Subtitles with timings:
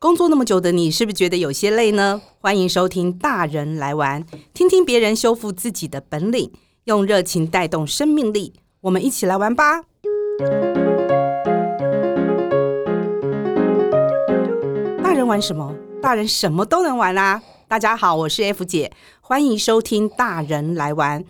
[0.00, 2.22] 工作那么久的你，是不是觉得有些累呢？
[2.38, 4.22] 欢迎收听《大人来玩》，
[4.54, 6.52] 听听别人修复自己的本领，
[6.84, 8.52] 用热情带动生命力。
[8.82, 9.82] 我们一起来玩吧！
[15.02, 15.74] 大人玩什么？
[16.00, 17.42] 大人什么都能玩啦！
[17.66, 21.24] 大家好，我是 F 姐，欢迎收听《大人来玩》。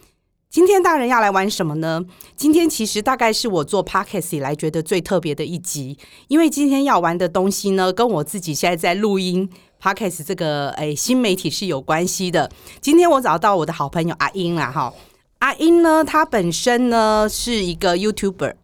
[0.50, 2.02] 今天大人要来玩什么呢？
[2.34, 5.98] 今天其实大概是我做 podcast 以来觉得最特别的一集，
[6.28, 9.48] 因为今天要玩的东西呢，跟我自己现在在录音
[9.78, 12.50] podcast 这个诶新媒体是有关系的。
[12.80, 14.94] 今天我找到我的好朋友阿英啦，哈，
[15.40, 18.54] 阿英呢，她本身呢是一个 YouTuber，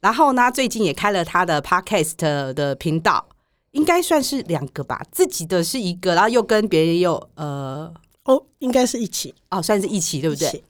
[0.00, 3.28] 然后呢最近也开了她的 podcast 的频道，
[3.70, 10.64] 应该算是两个吧，自己的是一个，然后又跟别人又呃哦，应该是一起哦，算是一起，对不对？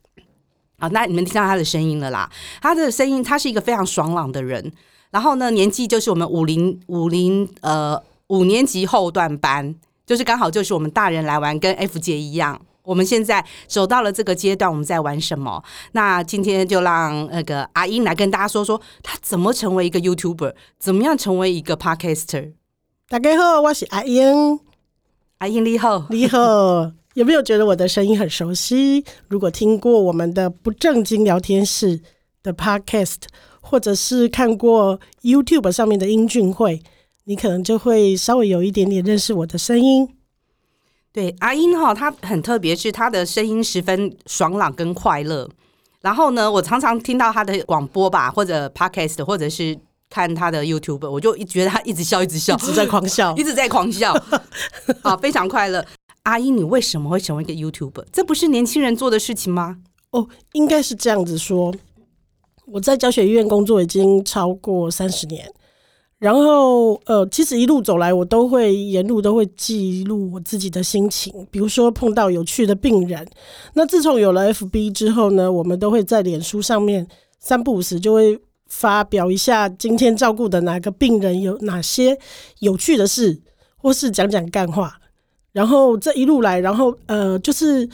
[0.80, 2.28] 好，那你们听到他的声音了啦。
[2.62, 4.72] 他的声音，他是一个非常爽朗的人。
[5.10, 9.74] 然后呢，年纪就是我们五零五零呃五年级后段班，
[10.06, 12.60] 就是刚好就是我们大人来玩，跟 F 姐一样。
[12.82, 15.62] 我们现在走到了这个阶段，我们在玩什么？
[15.92, 22.54] 那今天就让那个阿英来跟大家说说，他怎么成为一个 YouTuber，怎么样成为一个 Podcaster。
[23.08, 24.58] 大家好，我是阿英。
[25.38, 26.99] 阿英你好，你好。
[27.20, 29.04] 有没有觉得我的声音很熟悉？
[29.28, 32.00] 如果听过我们的不正经聊天室
[32.42, 33.24] 的 Podcast，
[33.60, 36.82] 或者是看过 YouTube 上面的英俊会，
[37.24, 40.08] 你可能就会稍微有一点点认识我的声音。
[41.12, 45.46] 对，阿英哈，她很特别，是她的声音十分爽朗跟快乐。
[46.00, 54.14] 然后呢，我常常听到她的广播吧，或者 Podcast，或者是看她的 YouTube，我就觉得她一直笑，一直笑，一直在狂笑， 一直在狂笑，
[55.02, 55.84] 啊，非常快乐。
[56.24, 58.04] 阿姨，你为什么会成为一个 YouTuber？
[58.12, 59.78] 这不是年轻人做的事情吗？
[60.10, 61.74] 哦，应该是这样子说。
[62.66, 65.50] 我在教学医院工作已经超过三十年，
[66.18, 71.32] 然后呃，其实一路走来，我都会沿路都会记录我自己的心情。
[71.50, 73.26] 比如说碰到有趣的病人，
[73.74, 77.08] 那自从有了 FB 之后呢，我们都会在脸书上面
[77.40, 82.16] 三不五时就会发表一下今天照顾的哪个病人有哪些
[82.60, 83.40] 有趣的事，
[83.78, 84.99] 或是讲讲干话。
[85.52, 87.88] 然后这一路来，然后呃，就是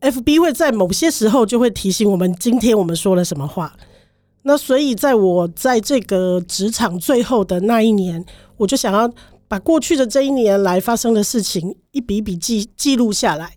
[0.00, 3.72] FB 会在某些时候就会提醒我们今天我们说了什么话。
[4.42, 8.24] 那所以在我在这个职场最后的那一年，
[8.58, 9.10] 我就想要
[9.48, 13.52] 把过去的这一年来发生的事情一笔一笔记记录下来。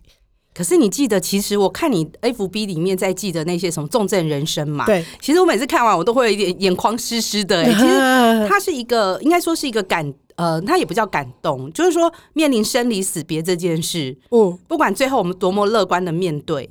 [0.54, 4.86] 可是你记得，其实我看你 FB 里面在记得那些什么重症人生嘛？
[4.86, 7.64] 对，其实我每次看完我都会有一点眼眶湿湿的。
[7.66, 10.14] 其实它是一个，应该说是一个感。
[10.36, 16.68] 呃，他也不叫感动，就是说面临生离死别这件事，嗯，不管最后我们多么乐观的面对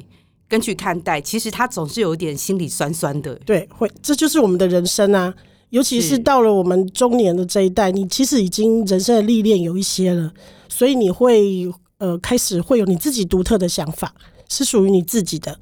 [0.49, 3.35] 跟去看待，其实他总是有点心里酸酸的。
[3.45, 5.33] 对，会，这就是我们的人生啊，
[5.69, 10.31] 尤其是到了我们中年的这一代，你其实已经人生的历练有一些了，
[10.67, 14.13] 所以你会呃开始会有你自己独特的想法，
[14.49, 15.57] 是属于你自己的。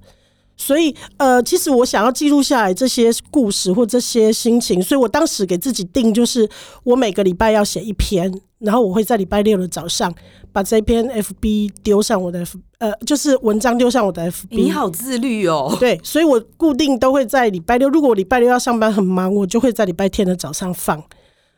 [0.62, 6.48] 所以，呃，其实我想要记录下来这些故事或这些心情，所以我当时给自己定就是，
[6.84, 10.14] 我每个礼拜要写一篇，然后我会在礼拜六的早上
[10.54, 14.46] 把这篇 FB 丢上我的 F，呃，就是文章丢上我的 FB。
[14.52, 15.76] 你好自律哦。
[15.80, 21.04] 对，所以我固定都会在礼拜六，如果我礼拜六要上班很忙，我就会在礼拜天的早上放。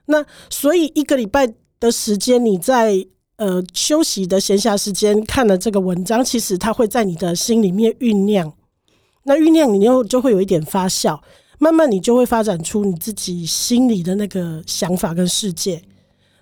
[0.06, 1.46] 那所以一个礼拜
[1.78, 8.54] 的时间，你在呃休息的闲暇时间看了这个文章，其实它会在你的心里面酝酿。
[9.24, 11.20] 那酝酿，你又就会有一点发酵，
[11.60, 15.82] 慢慢你就会发展出你自己心里的那个想法跟世界。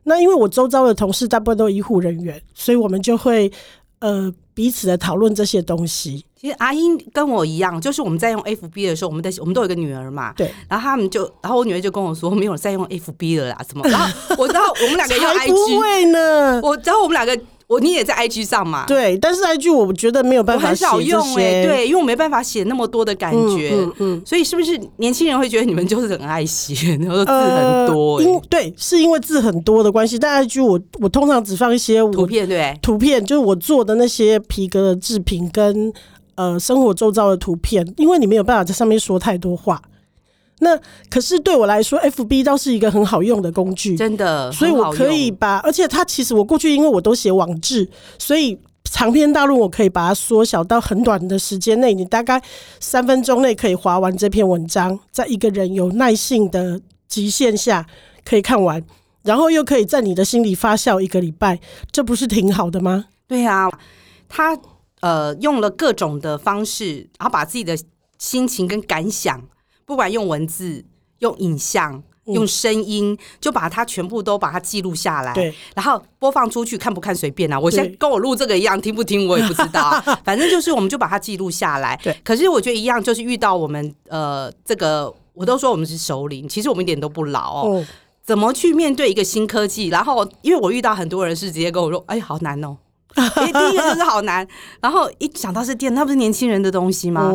[0.03, 3.51] 那因为我周遭的同事大部分都医护人员，所以我们就会
[3.99, 6.25] 呃彼此的讨论这些东西。
[6.35, 10.51] 其实阿英跟我一样，就是我们在用 FB 的时候，我们的我们都有一个女儿嘛，对。
[10.67, 13.87] 然后他们就，然后我女儿就跟我说，没有在用 FB 了啦，怎么？
[13.87, 14.07] 然后
[14.39, 16.59] 我知道我们两个用 IG， 不会呢。
[16.63, 17.39] 我知道我们两个。
[17.71, 18.85] 我你也在 IG 上嘛？
[18.85, 28.25] 对，但是 IG 我觉得没有办法很少用欸，对，因为我没办法写那么多的感觉，嗯嗯，嗯，所以是不是年轻人会觉得你们就是很爱写，然后字很多，欸？
[28.25, 30.19] 因、呃、对，是因为字很多的关系。
[30.19, 35.93] 但 IG 我我通常只放一些图片，对，图片就是我做的那些皮革的制品跟
[36.35, 39.81] 呃生活周遭的图片，因为你没有办法在上面说太多话。
[40.63, 40.79] 那
[41.09, 52.40] 可是对我来说，FB 倒是一个很好用的工具，真的，所以我可以把，而且它其实我过去因为我都写网志，所以长篇大论我可以把它缩小到很短的时间内，你大概
[52.79, 57.87] 三分钟内可以划完这篇文章，在一个人有耐性的极限下
[58.23, 58.84] 可以看完，
[59.23, 61.59] 然后又可以在你的心里发酵一个礼拜，
[61.91, 63.05] 这不是挺好的吗？
[63.28, 63.67] 对啊，
[64.29, 64.55] 他
[64.99, 67.75] 呃用了各种的方式，然后把自己的
[68.19, 69.41] 心情跟感想。
[69.91, 70.85] 不管用文字、
[71.20, 77.59] 用影像，用声音就把它全部都把它记录下来，对，然后播放出去，看不看随便啊。
[77.59, 81.99] 我现在跟我录这个一样，听不听我也不知道， 反正就是我们就把它记录下来。
[82.02, 87.85] 对，可是我觉得一样，就是遇到我们呃这个，我都说我们是首领，其实我们一点都不老哦。
[88.23, 89.90] 怎么去面对一个新科技？
[89.90, 92.78] 然后因为我遇到很多人是直接跟我说：“哎，好难哦。”
[93.35, 94.47] 第一个就是好难，
[94.79, 97.29] 然后一想到是电，那不是年轻人的东西吗？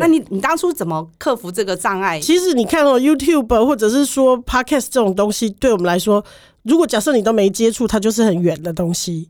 [0.00, 2.18] 那你你当初怎么克服这个障碍？
[2.18, 6.24] 其实你看哦，YouTube 或者是说 Podcast 这种东西，对我们来说，
[6.62, 9.28] 如果假设你都没接触，它就是很远的东西。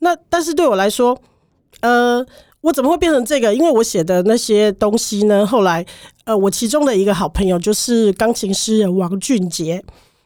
[0.00, 1.18] 那但是对我来说，
[1.80, 2.24] 呃，
[2.60, 3.54] 我怎么会变成这个？
[3.54, 5.86] 因为我写的那些东西呢，后来
[6.24, 9.82] 呃，我其中的一个好朋友就是钢琴诗人王俊杰。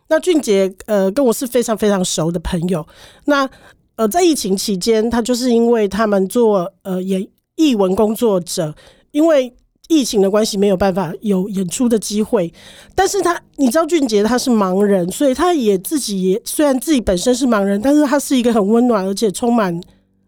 [0.09, 2.87] 那俊杰呃，跟我是非常非常熟的朋友。
[3.25, 3.49] 那
[3.97, 8.75] 呃，在疫情期间，他就是因为他们做呃演艺文工作者，
[9.13, 9.55] 因为
[9.89, 12.53] 疫情的关系没有办法有演出的机会，
[12.95, 19.79] 但是他你知道俊杰他是盲人，所以他也自己也虽然自己本身是盲人，但是他是一个很温暖而且充满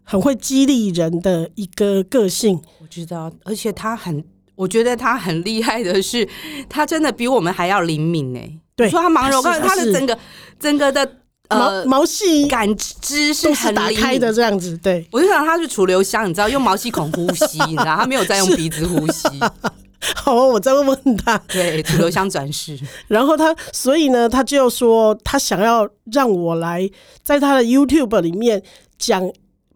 [0.03, 2.61] 很会激励人的一个个性。
[2.79, 4.23] 我知道，而且他很，
[4.55, 6.27] 我觉得他很厉害的是，
[6.69, 8.39] 他真的比我们还要灵敏呢。
[8.75, 10.17] 对，说他盲人，我告诉，他的整个
[10.59, 11.24] 整个的。
[11.49, 19.27] 毛毛细感知是很打开的这样子，对，我就想他是楚留香，你知道用毛细孔呼吸，你知道他没有在用鼻子呼吸。
[20.15, 21.37] 好，我再问问他。
[21.47, 22.79] 对，楚留香转世。
[23.07, 26.87] 然后他，所以呢，他就说他想要让我来
[27.23, 28.61] 在他的 YouTube 里面
[28.99, 29.27] 讲，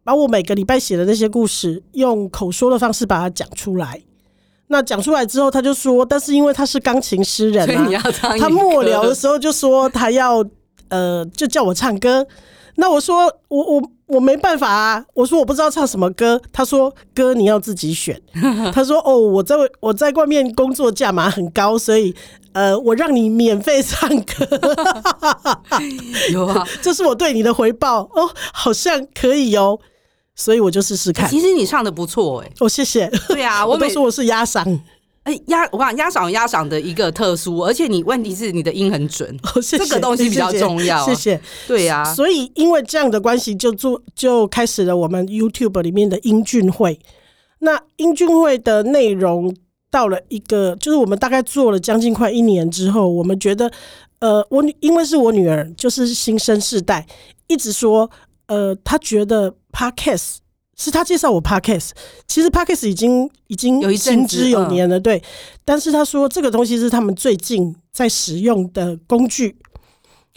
[0.04, 4.01] 把我每个礼拜写的那些故事用口说的方式把它讲出来。
[4.68, 8.04] 那讲出来之后，他就说，但是因为他是钢琴诗人啊，
[8.39, 10.44] 他末了的时候就说他要。
[10.89, 12.25] 呃，就叫我唱歌，
[12.75, 18.19] 那我说我我我没办法啊，我说我不知道唱什么歌，他说歌你要自己选，
[18.74, 22.15] 他说哦，我在我在外面工作价码很高，所以
[22.53, 24.47] 呃，我让你免费唱歌，
[26.33, 29.80] 有啊，这是我对你的回报哦，好像可以哦，
[30.35, 31.30] 所以我就试试看。
[31.30, 34.80] 其实你唱的不错哎，哦，谢谢，对啊，我，我都说我是压嗓。
[35.48, 41.06] 压我讲压嗓压嗓的一个特殊，而且你问题是你的音很准，哦、谢谢这个东西比较重要。
[41.06, 42.13] 谢谢，对呀、啊。
[42.13, 47.00] 所以因为这样的关系，就做就开始了我们 YouTube 里面的英俊会。
[47.60, 49.56] 那英俊会的内容
[49.92, 53.71] 到了一个，就是我们大概做了将近快一年之后，我们觉得，
[54.19, 57.06] 呃，我因为是我女儿，就是新生世代，
[57.48, 58.10] 一直说，
[58.48, 60.38] 呃，她觉得 Podcast。
[60.79, 61.89] 是他介绍我 Podcast，
[62.25, 65.21] 其实 Podcast 已经已经有一行之有年了，对。
[65.65, 69.57] 但是他说这个东西是他们最近在使用的工具，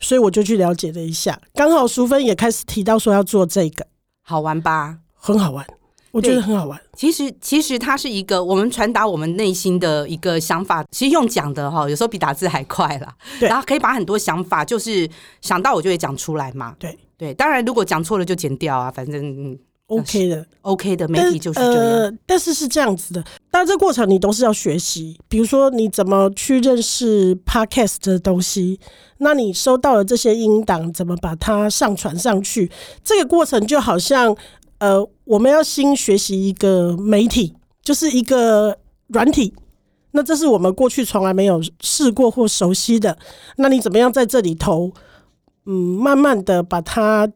[0.01, 1.41] 所以我就去了解了一下。
[1.55, 3.87] 刚好淑芬也开始提到说要做这个，
[4.21, 4.99] 好玩吧？
[5.15, 5.65] 很好玩，
[6.11, 6.81] 我觉得很好玩。
[6.97, 13.15] 其实其实它是一个我们传达我们内心的一个想法，其实用讲的哈，有时候比打字还快啦。
[13.39, 15.09] 对，然后可以把很多想法就是
[15.41, 16.75] 想到我就会讲出来嘛。
[16.81, 19.57] 对对，当然如果讲错了就剪掉啊，反正。
[19.89, 21.75] OK 的，OK 的媒体就是这样。
[21.75, 25.21] 呃，但是是这样子的，但这过程你都是要学习。
[25.29, 28.81] 比如说，你怎么去认识 Podcast 的东西？
[29.19, 32.71] 那你收到了这些音档，怎么把它上传上去？
[33.05, 34.35] 这个过程就好像，
[34.79, 39.53] 呃，我们要新学习一个媒体，就是一个软体。
[40.13, 43.19] 那这是我们过去从来没有试过或熟悉的。
[43.57, 44.91] 那你怎么样在这里头，
[45.67, 47.29] 嗯，慢慢的把它。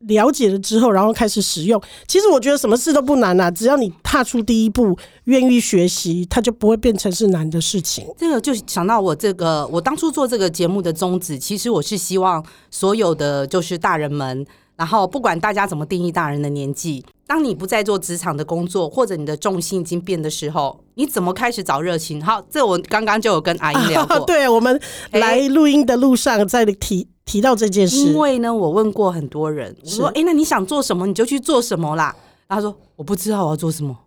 [0.00, 1.80] 了解了之后，然后开始使用。
[2.06, 8.06] 其实我觉得什么事都不难啊，只要你踏出第一步，愿意学习，它就不会变成是难的事情。
[8.16, 22.22] 这个就想到我这个，我当初做这个节目的宗旨，其实我是希望所有的就是大人们，然后不管大家怎么定义大人的年纪，当你不再做职场的工作，或者你的重心已经变的时候，你怎么开始找热情？
[22.22, 24.16] 好，这我刚刚就有跟阿英聊过。
[24.16, 24.78] 啊、 对，我们
[25.12, 27.08] 来录音的路上在提。
[27.26, 32.14] 提到这件事，因为呢，我问过很多人，我说：“哎、欸，那你想做什么，你就去做什么啦。”
[32.46, 33.98] 然后他说：“我不知道我要做什么。”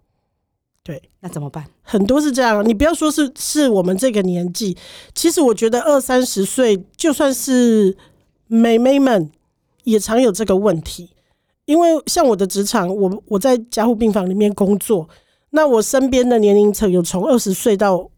[0.82, 1.66] 对，那怎么办？
[1.84, 4.76] 很多是这样，你不要说是是我们这个年纪，
[5.14, 7.96] 其实我觉得二三十岁，就算是
[8.48, 9.30] 妹妹们，
[9.84, 11.10] 也常有这个问题。
[11.66, 15.08] 因为像我的职场，我我在加护病房里面工作，
[15.50, 18.10] 那我身边的年龄层有从二十岁到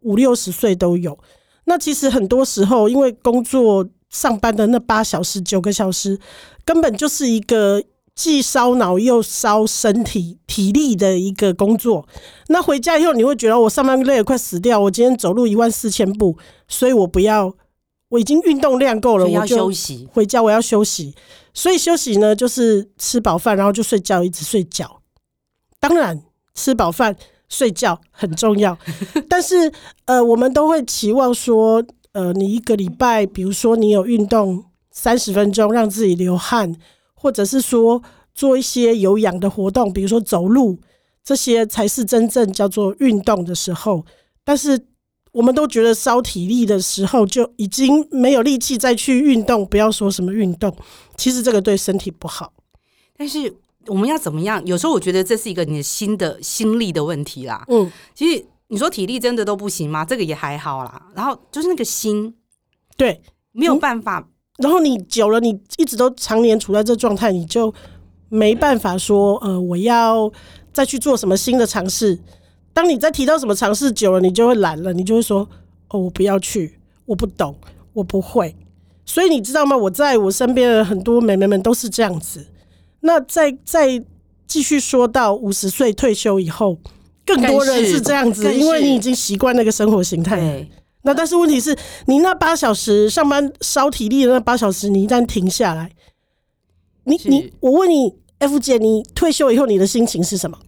[0.00, 1.16] 五六十岁都有。
[1.66, 3.86] 那其实很多时候，因为工作。
[4.10, 6.18] 上班的那八小时、九个小时，
[6.64, 7.82] 根本就是一个
[8.14, 12.08] 既烧脑又烧身体体力的一个工作。
[12.48, 14.78] 那回家以后，你会觉得我上班累得快死掉。
[14.80, 17.54] 我今天走路一万四千步，所以我不要，
[18.08, 20.08] 我已经运动量够了，我就休息。
[20.12, 21.14] 回家我要休息，
[21.52, 25.02] 所以休息呢，就是吃饱饭，然后就睡觉，一直睡觉。
[25.78, 26.22] 当然，
[26.54, 27.14] 吃饱饭
[27.48, 28.78] 睡觉很重要，
[29.28, 29.70] 但是
[30.06, 31.84] 呃，我们都会期望说。
[32.16, 36.74] 呃，你一个礼拜，比如说你有运动三十分钟，让自己流汗，
[37.12, 38.02] 或者是说
[38.34, 40.78] 做一些有氧的活动，比如说走路，
[41.22, 44.06] 这些才是真正叫做运动的时候。
[44.42, 44.80] 但是
[45.32, 50.74] 我们都觉得烧体力的时候就已经没有力气再去运动，不要说什么运动，
[51.18, 52.50] 其实这个对身体不好。
[53.14, 53.54] 但是
[53.88, 54.64] 我们要怎么样？
[54.64, 57.62] 有时候我觉得这是一个你的心的心力的问题啦。
[57.68, 58.46] 嗯，其实。
[58.68, 60.04] 你说体力真的都不行吗？
[60.04, 61.06] 这个也还好啦。
[61.14, 62.34] 然后就是那个心，
[62.96, 64.28] 对，没有办法。
[64.58, 67.72] 然后你久了，你一直都常年处在这状态，你就
[68.28, 70.32] 没办法说，呃，我要
[70.72, 72.18] 再去做什么新的尝试。
[72.72, 75.48] 当你再提到什么尝试久了，你就会懒了，你就会说，
[75.90, 77.56] 哦，我不要去，我不懂，
[77.92, 78.56] 我不会。
[79.04, 79.76] 所以你知道吗？
[79.76, 82.48] 我在我身边的很多美眉们都是这样子。
[83.00, 84.04] 那再再
[84.46, 86.78] 继续说到五十岁退休以后。
[87.26, 90.66] 更多人是这样子，因为你已经习惯那个生活形态。
[91.02, 95.90] 那但是问题是，你那八小时上班烧体力的那八小时，你一旦停下来，
[97.04, 100.58] 你你我问你，F 姐，你退休以后你的心情是什么？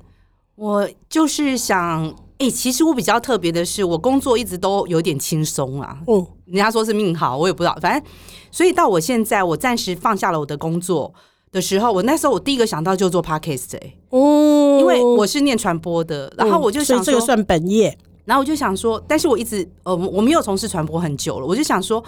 [0.57, 5.99] 我就是想，哎、欸，其实我比较特别的是，我工作一直都有点轻松啊。
[6.07, 8.03] 嗯，人家说是命好，我也不知道，反正
[8.51, 11.13] 所以到我现在，我暂时放下了我的工作。
[11.51, 22.05] 的时候，我那时候我第一个想到就做 podcast 哎、欸，嗯，因为我是念传播的，然后我就想说，这个算本业，然后我就想说，但是我一直呃我没有从事传播很久了，我就想说，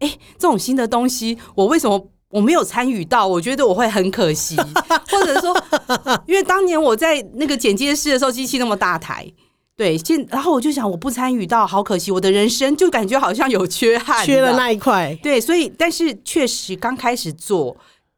[0.00, 3.26] 哎、欸，这种新的东西，我为什么我没有参与到？
[3.26, 4.56] 我觉得我会很可惜，
[5.10, 5.56] 或者说，
[6.26, 9.26] 因为当年我在那个剪接室的时候，机器那么大台，
[9.76, 17.74] 对，现然后我就想，我不参与到，好可惜，我的人生就感觉好像有缺憾，缺了那一块，对，所以但是确实刚开始做。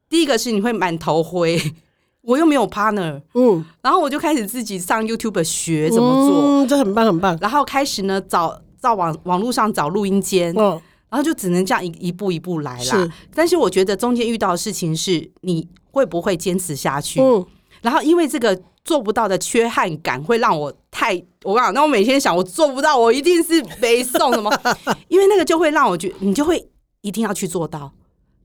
[0.08, 1.60] 第一个是你会满头灰，
[2.22, 7.36] 我又没有 partner，嗯，然后我就开始自己上 YouTube 学怎么做，嗯，这很棒很棒。
[7.40, 12.84] 然后开始呢找找网网络上找录音间，嗯，然后就只能这样一一步一步来啦。
[12.84, 17.20] 是，但是我觉得中间遇到的事情是你会不会坚持下去？
[17.20, 17.44] 嗯，
[17.82, 24.50] 然后因为这个做不到的缺憾感会让我太我讲，那我每天想我做不到，我一定是没送什么，
[25.08, 26.68] 因为那个就会让我觉得你就会
[27.00, 27.90] 一定要去做到。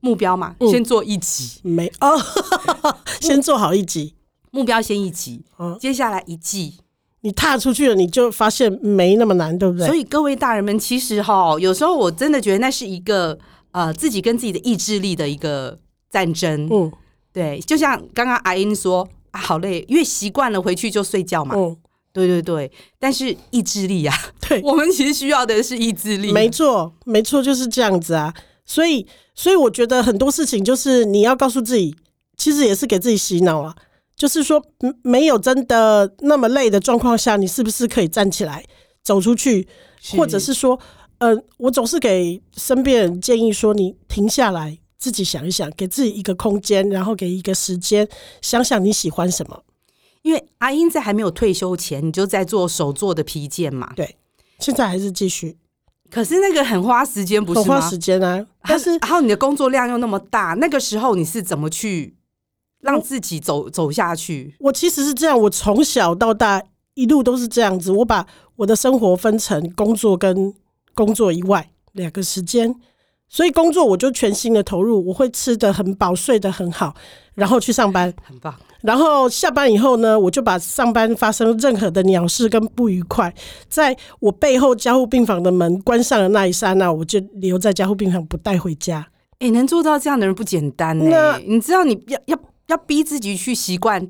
[0.01, 2.19] 目标嘛，先做一集，嗯、没哦，
[3.21, 4.15] 先做好一集，
[4.51, 6.79] 目标先一集，嗯，接下来一季，
[7.21, 9.85] 你踏出去了，你就发现没那么难，对不对？
[9.87, 13.37] 所以各位大人们，其实哈，有时候我真的觉得那是一个
[13.71, 15.77] 呃，自己跟自己的意志力的一个
[16.09, 16.91] 战争，嗯，
[17.31, 21.77] 对，就像刚刚阿英说啊，好累，因为习惯了回去就睡觉嘛，嗯，
[22.11, 24.13] 对对对，但是意志力啊，
[24.49, 28.33] 对， 我们其实需要的是意志力，没错，没错，就是这样子啊。
[28.71, 31.93] 所以，所以我觉得很多事情就是你要告诉自己，
[32.37, 33.75] 其实也是给自己洗脑啊。
[34.15, 34.63] 就是说，
[35.01, 38.63] 没有真的那么累的状况下，你是不是可以站起来
[39.03, 39.67] 走出去？
[40.15, 40.79] 或者是说，
[41.17, 48.07] 呃，我总是给身边人建议说，你停下来，自己想一想，给自己一个空间，然后给一个时间，
[48.41, 49.63] 想想你喜欢什么。
[50.21, 53.91] 因为阿英在还没有退休前，你就在做手做的皮件嘛。
[53.97, 54.15] 对，
[54.59, 55.57] 现在还是继续。
[56.11, 57.75] 可是那个很花时间，不是吗？
[57.75, 58.45] 很花时间啊！
[58.63, 62.15] 但是然后你的工作量又那么大，那个时候你是怎么去
[62.81, 64.55] 让自己走走下去？
[64.59, 66.61] 我其实是这样，我从小到大
[66.95, 67.91] 一路都是这样子。
[67.91, 68.27] 我把
[68.57, 70.53] 我的生活分成工作跟
[70.93, 72.75] 工作以外两个时间，
[73.29, 76.93] 所以工作我就全心的投入，我会吃得很饱，睡得很好，
[77.35, 78.53] 然后去上班，很棒。
[78.81, 83.33] 然后下班以后呢，我就把上班发生任何的鸟事跟不愉快，
[83.69, 89.07] 在我背后加护病房的门关上的那一刹那，我就留在加护病房不带回家。
[89.39, 91.05] 哎，能做到这样的人不简单呢。
[91.09, 94.07] 那你知道，你要要要逼自己去习惯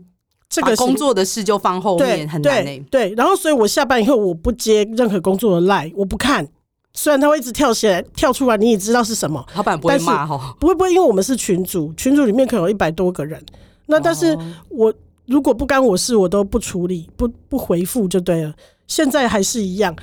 [0.49, 2.85] 这个工作的事就放后面很难呢。
[2.89, 6.47] 对，然后所以我下班以后我不接任何工作的赖，我不看。
[6.93, 13.41] 虽然他会一直跳起来跳出来，你也知道是什么，老板不会骂哈，不会不会，因为我们是群组，群组里面可能有一百多个人。
[13.91, 14.37] 那但是
[14.69, 14.91] 我
[15.25, 18.53] 如果不干我事，我都不处理，不不回复就对了。
[18.87, 19.93] 现在还是一样，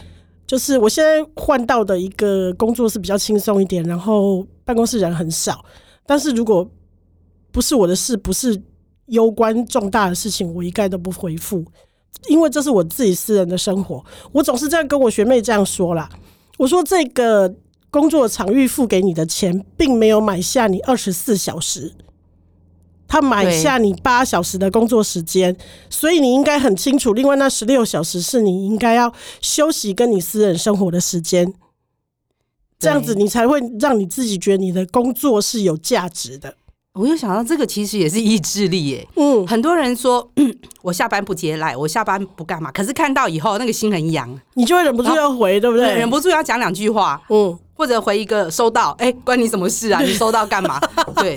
[0.46, 5.64] 就是我现在换到的一个工作是比较轻松一点，然后办公室人很少。
[6.06, 6.70] 但是如果
[7.50, 8.60] 不是我的事，不是
[9.06, 11.64] 攸关重大的事情，我一概都不回复，
[12.28, 14.04] 因为这是我自己私人的生活。
[14.32, 16.08] 我总是这样跟我学妹这样说啦，
[16.58, 17.54] 我说这个
[17.90, 21.94] 工作场域付给你的钱，并没有买下你二十四小时。
[23.08, 25.56] 他买下你八小时的工作时间，
[25.88, 27.14] 所以你应该很清楚。
[27.14, 31.52] 另外那十六小时是你应该要休息跟你私人生活的时间，
[32.78, 36.54] 这样子你才会让你自己觉得你的工作是有价值的。
[36.94, 39.06] 我又想到这个其实也是意志力耶。
[39.14, 40.28] 嗯，很多人说
[40.82, 45.94] 我下班不接来，我下班不干嘛，可是看到以后那个心很痒，你就会忍不住要回，对不对？
[45.94, 47.22] 忍不住要讲两句话。
[47.28, 50.00] 嗯，或者回一个收到，哎、欸，关你什么事啊？
[50.04, 50.80] 你收到干嘛？
[51.14, 51.36] 对，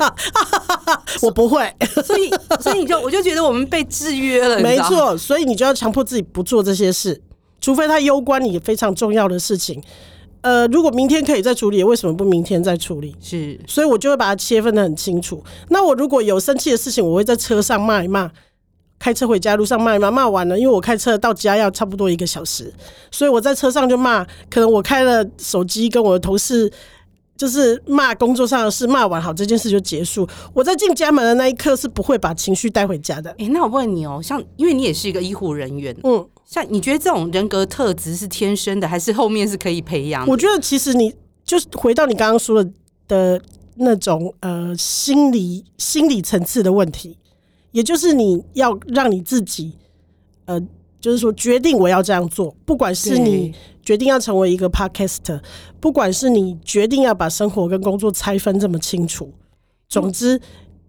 [1.22, 1.72] 我不会，
[2.04, 7.22] 所以所以你就我就觉得我们被制约了，没错，所以你就要强迫自己不做这些事，
[7.62, 9.80] 除非它攸关你非常重要的事情。
[10.42, 13.16] 呃，如果明天可以再处理，为什么不明天再处理？
[13.22, 15.44] 是，所以我就会把它切分的很清楚。
[15.70, 18.32] 那我如果有生气的事情，我会在车上骂一骂。
[19.02, 22.72] 开车回家路上骂一骂，骂完了，因为我开车到家要差不多一个小时，
[23.10, 24.24] 所以我在车上就骂。
[24.48, 26.72] 可能我开了手机跟我的同事
[27.36, 30.28] 就是骂工作上的事，骂完好这件事就结束。
[30.54, 33.32] 我在进家门的那一刻是不会把情绪带回家的。
[33.32, 40.28] 哎、欸，那我问你哦，像因为你也是一个医护人员，嗯，像你觉得这种人格特质是天生的，还是后面是可以培养？
[40.28, 41.12] 我觉得其实你
[41.44, 42.72] 就是回到你刚刚说的
[43.08, 43.42] 的
[43.78, 47.18] 那种呃心理心理层次的问题。
[47.72, 49.74] 也就是你要让你自己，
[50.46, 50.60] 呃，
[51.00, 55.42] 就是说决定我要这样做，不管是你决定要成为一个 podcaster，
[55.80, 59.34] 不管是你决定要把生活跟工作拆分这么清楚，
[59.90, 60.40] 总之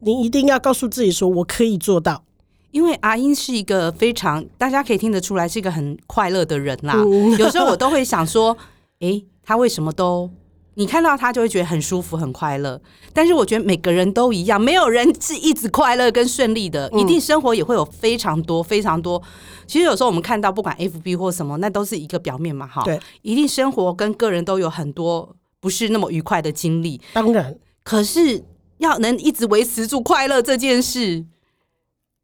[0.00, 2.24] 你一定要告诉自己说，我可以做到。
[2.72, 6.94] 因为阿英是一个非常大家可以听得出来是一个很快乐的人啦。
[6.96, 8.56] 嗯、有时候我都会想说，
[9.00, 10.30] 诶，他为什么都？
[10.74, 12.80] 你看到他就会觉得很舒服、很快乐，
[13.12, 19.22] 但是我觉得每个人都一样，没有人是一直快乐跟顺利的，一定生活也会有非常多、非常多。
[19.66, 22.82] 其实有时候我们看到不管 FB 或什么，那都是一个表面嘛，哈。
[22.84, 27.00] 对，一定生活跟个人都有很多不是那么愉快的经历。
[27.12, 28.42] 当然，可是
[28.78, 31.26] 要能一直维持住快乐这件事，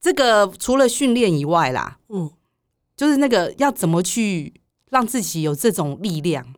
[0.00, 2.30] 这个除了训练以外啦，嗯，
[2.96, 4.54] 就是那个要怎么去
[4.90, 6.54] 让自己有这种力量。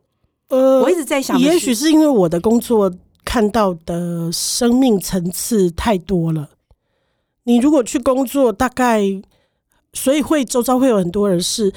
[0.51, 2.93] 呃，我一直在想，也许是因为我的工作
[3.23, 6.49] 看到的生命层次太多了。
[7.43, 9.01] 你如果去工作，大概
[9.93, 11.71] 所以会周遭会有很多人是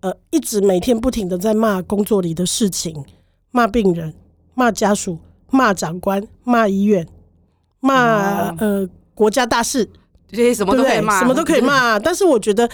[0.00, 3.04] 呃，一直每天不停的在骂工作里的事情，
[3.52, 4.12] 骂病人，
[4.54, 7.06] 骂家属，骂长官，骂医院，
[7.78, 9.88] 骂呃国家大事，
[10.28, 11.96] 这些什么都可以骂，什么都可以骂。
[11.96, 12.68] 但是我觉得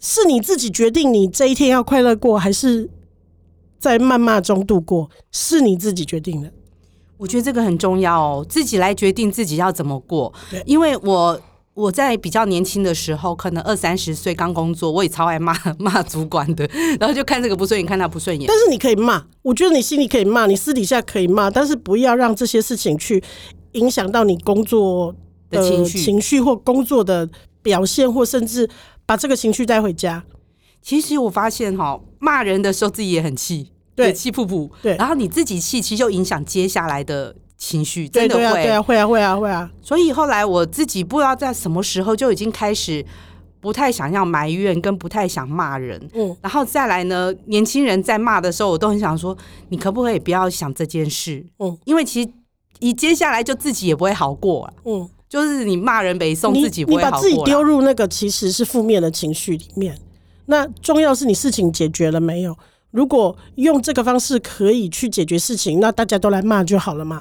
[0.00, 2.88] 是你自己决定，你这一天要快乐过，还是？
[3.78, 6.52] 在谩骂中度过，是你自己决定的。
[7.16, 10.32] 我觉得这个很重要哦，自己来决定自己要怎么过。
[10.50, 11.40] 对，因为我
[11.74, 16.68] 我在比较年轻的时候，可能二三十岁刚工作，我也超爱骂骂主管的，
[17.00, 18.46] 然后就看这个不顺眼，看他不顺眼。
[18.46, 23.22] 但是你可以骂，我觉得你心里可以骂，你私底下可以骂，但是不要让这些事情去
[23.72, 25.14] 影响到你工作
[25.50, 27.28] 的情绪、情绪或工作的
[27.62, 28.68] 表现，或甚至
[29.04, 30.24] 把这个情绪带回家。
[30.82, 39.70] 其实我发现哈，骂人的时候自己也很气，对，气噗噗，对，然后你自己气，其实就影响接下来的情绪，真的会，对啊，会啊，会啊，会啊。
[39.82, 43.04] 所以后来我自己不知道在什么时候就已经开始
[43.60, 46.00] 不太想要埋怨，跟不太想骂人。
[46.14, 49.36] 嗯，然后再来呢，年轻人在骂的时候，我都很想说，
[49.70, 51.44] 你可不可以不要想这件事？
[51.58, 52.30] 嗯，因为其实
[52.78, 54.72] 你接下来就自己也不会好过啊。
[54.84, 59.98] 嗯，就是你骂人北宋自己不会好过，你把自己丢入那个其实是负面的情绪里面。
[60.50, 62.56] 那重要是你事情解决了没有？
[62.90, 67.20] 如果用这个方式可以去解决事情，那大家都来骂就好了嘛。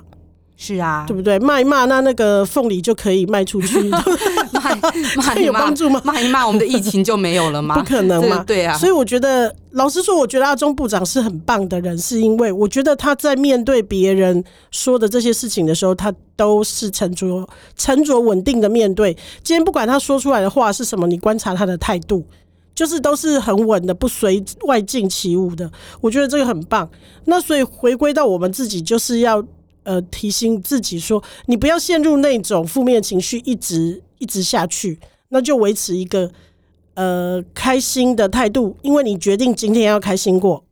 [0.55, 1.37] 是啊，对不对？
[1.37, 3.77] 骂一骂，那那个凤梨就可以卖出去。
[4.51, 4.75] 骂
[5.17, 6.01] 骂有帮助吗？
[6.03, 7.75] 骂一骂，我们的疫情就没有了吗？
[7.77, 8.43] 不可能嘛。
[8.43, 8.75] 对啊。
[8.75, 19.13] 所以我觉得，老实说，我觉得阿中部长是很棒的人，是因为我觉得他在面对别人说的这些事情的时候，他都是沉着、沉着、稳定的面对。
[19.43, 22.25] 今天不管他说出来的话是什么，你观察他的态度。
[22.77, 25.71] 就是都是很稳的，不随外境起舞的。
[25.99, 26.87] 我觉得这个很棒。
[27.25, 29.43] 那所以回归到我们自己，就是要
[29.81, 34.99] 呃提醒自己说，你不要陷入那种负面情绪，一直一直下去。
[35.29, 36.29] 那就维持一个
[36.93, 40.63] 呃开心的态度，因为你决定今天要开心过。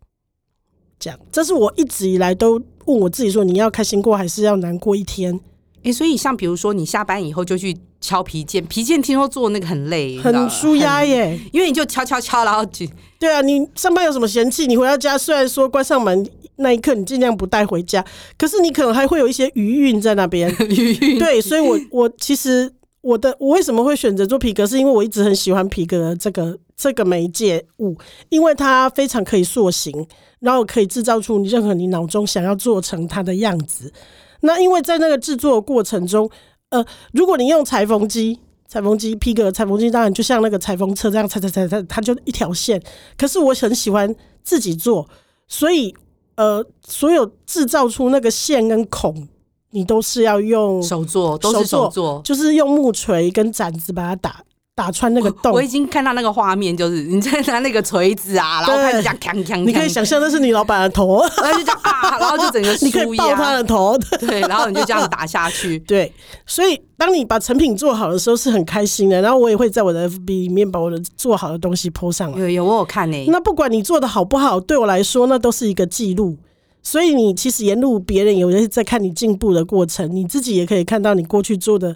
[0.99, 5.39] 这样，这是我一直以来都问我自己说，你要开心过，还是要难过一天？
[5.85, 11.39] 诶，所以像比如说，你下班以后就去敲皮件，皮件听说做那个很累，很舒压耶。
[11.53, 12.87] 因为你就敲敲敲，然后就
[13.19, 14.65] 对啊，你上班有什么嫌弃？
[14.65, 18.03] 你回到家，虽然说关上门那一刻，你尽量不带回家，
[18.35, 20.49] 可是你可能还会有一些余韵在那边。
[20.69, 27.95] 余韵对，所以我我其实我的我为什么会选择做皮革，是因为我一直很喜欢皮革这个这个媒介物，
[28.29, 30.07] 因为它非常可以塑形，
[30.39, 33.93] 然后可以制造出你任何你脑中想要做成它的样子。
[34.41, 36.29] 那因为在那个制作的过程中，
[36.69, 42.81] 呃，如果你用裁缝机，裁缝机皮革裁缝机，当然就像那个裁缝车这样裁裁裁裁，它就一条线。
[43.17, 45.07] 可是我很喜欢自己做，
[45.47, 45.95] 所以
[46.35, 49.27] 呃，所有制造出那个线跟孔，
[49.71, 54.43] 你都是要用手做，都是手做，就是用木锤跟铲子把它打
[54.75, 55.53] 打穿那个洞。
[55.53, 59.63] 我已经看到那个画面，就是你在拿那个锤子啊，然后开始这样锵锵。
[59.63, 65.79] 你可以想象那是你老板的头，然后就这样啊，然后就整个 你可以爆他的头，对，然后你就这样打下去。
[65.87, 66.11] 对，
[66.45, 69.21] 所以当你把成品做好的时候是很开心的。
[69.21, 72.37] 然后我也会在我的 FB 里面把我的做好的东西 po 上来。
[72.37, 73.31] 有有，我有看呢、欸。
[73.31, 76.35] 那不管你做的好不好，对我来说那都是一个记录。
[76.83, 81.95] 所以你其实沿路别人有人在看你进步的过程，你自己也可以看到你过去做的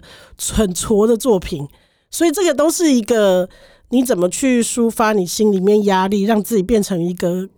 [0.54, 1.68] 很挫的作品。
[2.10, 3.48] 所以这个都是一个
[3.90, 7.48] 你怎么去抒发你心里面压力，让自己变成一个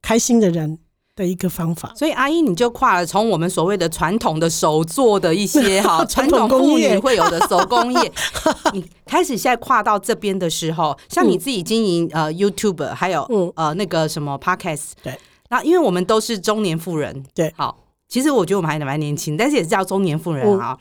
[0.00, 0.78] 开心的人
[1.14, 1.92] 的一个方法。
[1.94, 8.12] 所以阿姨，你就跨了从我们所谓的传统的手做的一些 哈传统妇女会有的手工业，
[8.72, 13.52] 你开始现在跨到这边的时候，像你自己经营呃 YouTube，还有嗯。
[13.56, 15.18] 呃那个什么 Podcast，对。
[15.50, 17.76] 那因为我们都是中年妇人，对，好，
[18.08, 20.78] 其实我觉得我们还蛮年轻，但是也是叫中年妇人啊。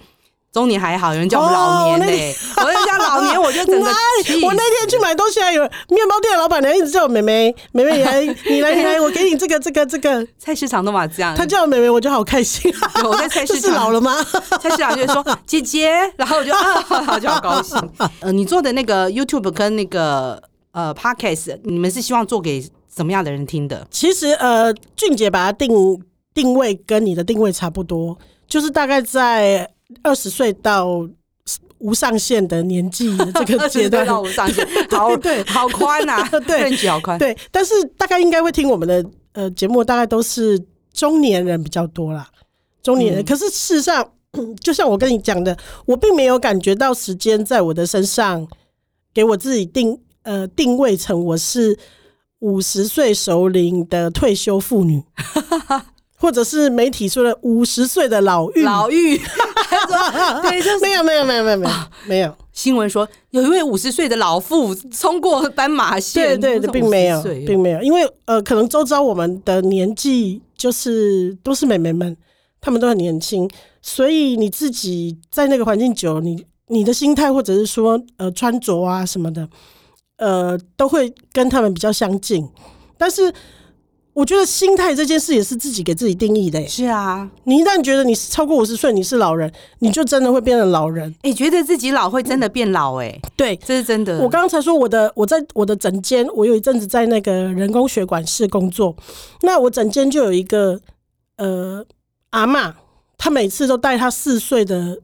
[0.54, 2.34] 中年还好，有人叫我们老年嘞，
[2.98, 3.86] 叫老年，我就整个。
[4.46, 10.26] 我那天去买东西，还有面包店的老板娘一直叫我妹妹，妹妹你来，你来，你来，我给你这个，这个，这个。
[10.38, 12.74] 菜市场都嘛这样，他叫我妹妹，我就好开心。
[13.04, 14.24] 我在菜市场 老了吗？
[14.62, 17.78] 菜市场就说姐姐，然后我就啊，就好高兴。
[18.22, 22.64] 呃，你做的那个 YouTube 跟那个呃 Podcast，你们是希望做给？
[22.94, 23.88] 什么样的人听的？
[23.90, 25.72] 其实呃，俊杰把它定
[26.34, 28.18] 定位跟你的定位差不多，
[28.50, 29.66] 就是大概在
[30.04, 31.08] 二十岁到
[31.82, 37.38] 无上限的年纪的这个 阶段到无上限， 好对，好宽呐， 对，范围好宽，对。
[37.52, 40.60] 但是大概应该会听我们的呃节目，大概都是
[40.94, 42.28] 中年人比较多啦，
[42.82, 43.24] 中年人。
[43.24, 44.08] 嗯、可是事实上，
[44.62, 48.48] 就像我跟你讲的，我并没有感觉到时间在我的身上
[49.14, 51.78] 给我自己定呃定位成我是。
[52.42, 55.04] 五十岁熟龄的退休妇女，
[56.22, 59.20] 或者是媒体说的五十岁的老妪，老妪，
[60.48, 60.80] 对，就是。
[60.80, 62.34] 没有没有没有没有没有没有。
[62.54, 72.16] 新闻说有一位五十岁的老妇冲过斑马线，对对对，并没有并没有，因为呃，可能周遭我们的年纪就是都是美眉们，
[72.60, 73.50] 她们都很年轻，
[73.82, 79.50] 所以你自己在那个环境久，你你的心态或者是说呃穿着啊什么的。
[80.18, 82.48] 呃，都会跟他们比较相近，
[82.96, 83.34] 但是
[84.14, 86.66] 我觉得心态这件事也是自己给自己定义的。
[86.68, 91.10] 是啊，你一旦觉得你是超过五十岁，你是老人，你就真的会变成老人。
[91.22, 93.08] 哎、欸，觉得自己老会真的变老、欸？
[93.08, 94.20] 哎，对，这是真的。
[94.20, 98.96] 我刚才说我的，我在我的诊间，我有一阵子在那个人工血管室工作，
[99.44, 100.80] 那我诊间就有一个
[101.38, 101.86] 呃
[102.32, 102.74] 阿嬷，
[103.18, 105.00] 她每次都带她四岁的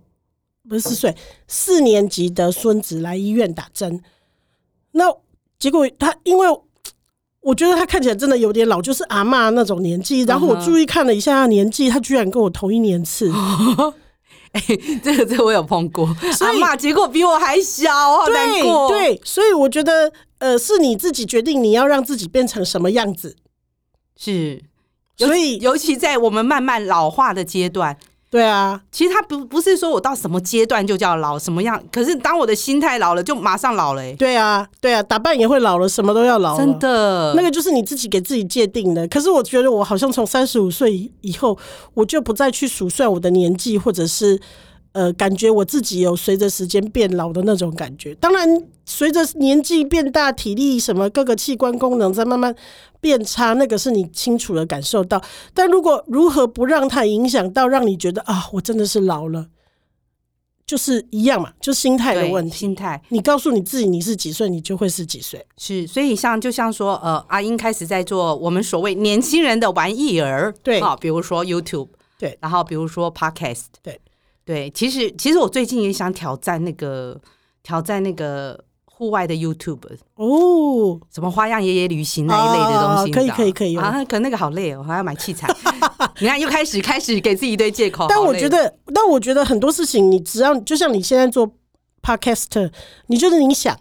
[0.67, 1.15] 不是四岁
[1.47, 4.01] 四年级的孙子来医院打针。
[4.91, 5.05] 那
[5.57, 6.47] 结果他，因为
[7.47, 10.23] 我觉得他看起来真的有点老，就是阿嬷那种年纪。
[10.23, 13.31] 然后我注意看了一下他年纪，他居然跟我同一年次。
[14.51, 18.89] 哎、欸，这个这个我有碰过，阿嬷结果比我还小，好难过。
[18.89, 23.37] 对，对，所以我觉得，呃，是你自己决定你要让自己变成什么样子。
[24.17, 24.61] 是，
[25.17, 27.97] 所以尤其在我们慢慢老化的阶段。
[28.29, 34.13] 对啊，其实他不不是说我到什么阶段就叫老什么样，可是当我的心态老了，就马上老了、欸。
[34.15, 36.57] 对啊，对啊，打扮也会老了，什么都要老了。
[36.57, 39.07] 真的，那个就是你自己给自己界定的。
[39.07, 41.57] 可是我觉得我好像从三十五岁以后，
[41.93, 44.37] 我就不再去数算我的年纪，或者是
[44.91, 48.13] 呃，感觉我自己有随着时间变老的那种感觉。
[48.15, 52.53] 当然，随着年纪变大，体力什么各个器官功能在慢慢。
[52.99, 55.21] 变差，那个是你清楚的感受到。
[55.53, 59.47] 但如果如何不让它影响到，让你觉得啊，我真的是老了，
[60.65, 62.55] 就是一样嘛，就心态的问题。
[62.55, 65.45] 心态，你告诉你自己你是几岁，你就会是几岁。
[65.57, 73.99] 是，所以像就像说，呃，阿英开始在做我们所谓年轻人的玩意儿，对，好，比如说 YouTube，对，然后比如说 Podcast，对，
[74.43, 74.69] 对。
[74.71, 77.19] 其实，其实我最近也想挑战那个，
[77.63, 78.65] 挑战那个。
[78.97, 79.77] 户外的 YouTube
[80.15, 85.47] 哦，什么花样爷爷旅行那一类的东西，可以可以可以啊，可能那个好累哦，还要买器材。
[86.19, 88.07] 你看，又开始开始给自己一堆借口。
[88.09, 91.47] 但我觉得，但我觉得很多事情，你只要就像你现在做
[92.01, 92.71] Podcast，
[93.05, 93.79] 你就是你想，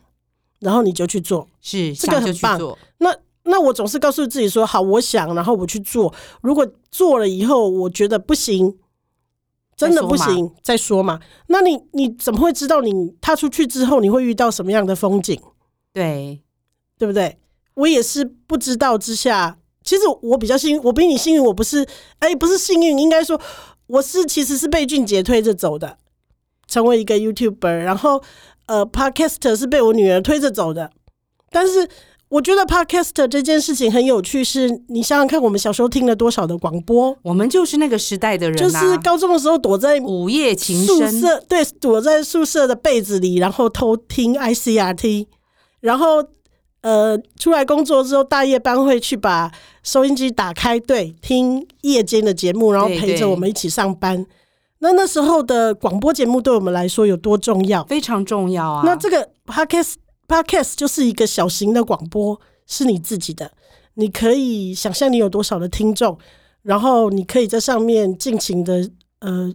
[0.61, 2.61] 然后你就去做，是这个很棒。
[2.99, 3.11] 那
[3.45, 6.13] 那我总是告诉自己说，好，我想，然后我去做。
[6.43, 8.77] 如果做了以后，我觉得不行。
[9.77, 11.21] 真的不行，再说嘛。
[11.49, 15.39] 那你你怎么会知道你踏出去之后你会遇到什么样的风景？
[15.93, 16.43] 对，
[16.99, 17.39] 对不对？
[17.75, 21.45] 我也是不知道之下，其实我比较幸运，我比你幸运。
[21.45, 21.87] 我不是，
[22.21, 23.39] 哎，不是幸运，应该说
[23.87, 25.99] 我是其实是被俊杰推着走的，
[26.67, 27.69] 成为一个 YouTuber。
[27.69, 28.23] 然后
[28.65, 30.91] 呃，Podcaster 是被我女儿推着走的。
[31.51, 31.89] 但是
[32.29, 45.27] 我觉得 podcast 这件事情很有趣，是你想想看，我们小时候听了多少的广播，我们就是那个时代的人、啊，就是高中的时候躲在午夜情宿舍，对，躲在宿舍的被子里，然后偷听 ICRT，
[45.79, 46.25] 然后
[46.81, 49.53] 呃，出来工作之后，大夜班会去把
[49.85, 54.17] 收音机打开，对，听夜间的节目，然后陪着我们一起上班。
[54.17, 54.29] 对对，
[54.81, 57.85] 那那时候的广播节目对我们来说有多重要？
[57.85, 58.83] 非常重要啊！
[58.85, 59.95] 那这个 podcast。
[60.29, 63.53] Podcast 就是一个小型的广播，是你自己的，
[63.95, 66.19] 你可以想象你有多少的听众，
[66.63, 69.53] 然后你可以在上面尽情的呃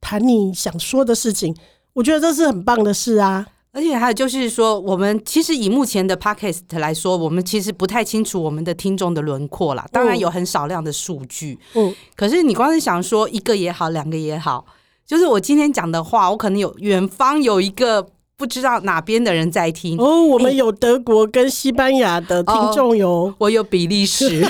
[0.00, 1.56] 谈你想说的事情，
[1.94, 3.46] 我觉得这是很棒的事啊。
[3.72, 9.88] 而且还有就是说，我们其实以目前的 Podcast 来说，我们其实不太清楚我们的听众的轮廓啦。
[9.92, 14.66] 当然有很少量的数据，嗯，可是你光是想说一个也好，两个也好，
[15.06, 18.08] 就是我今天讲的话，我可能有远方有一个。
[18.40, 19.98] 不知道哪边的人在听。
[20.00, 24.42] 哦，我们有德国跟西班牙的听众哟、哦，我有比利时，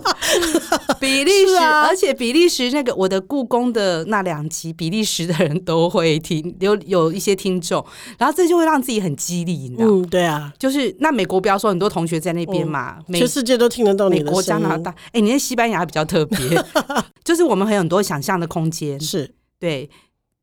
[1.00, 7.82] 比利时，啊、而且比利时那个我的故宫的那两集，比利时的人都会听，有有一些听众，
[8.18, 9.92] 然后这就会让自己很激励，你知道吗？
[9.94, 14.10] 嗯，对啊，就是那美国不要说很多同学在那边嘛，嗯、全世界都听得到。
[14.10, 16.38] 美国、加拿大，哎、欸，你那西班牙比较特别，
[17.24, 19.32] 就是我们还有很多想象的空间，是。
[19.60, 19.88] 对。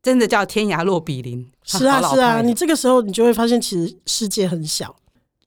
[0.03, 4.95] 真的叫天涯若比邻，是啊是啊，你这个时候你就会发现，其实世界很小。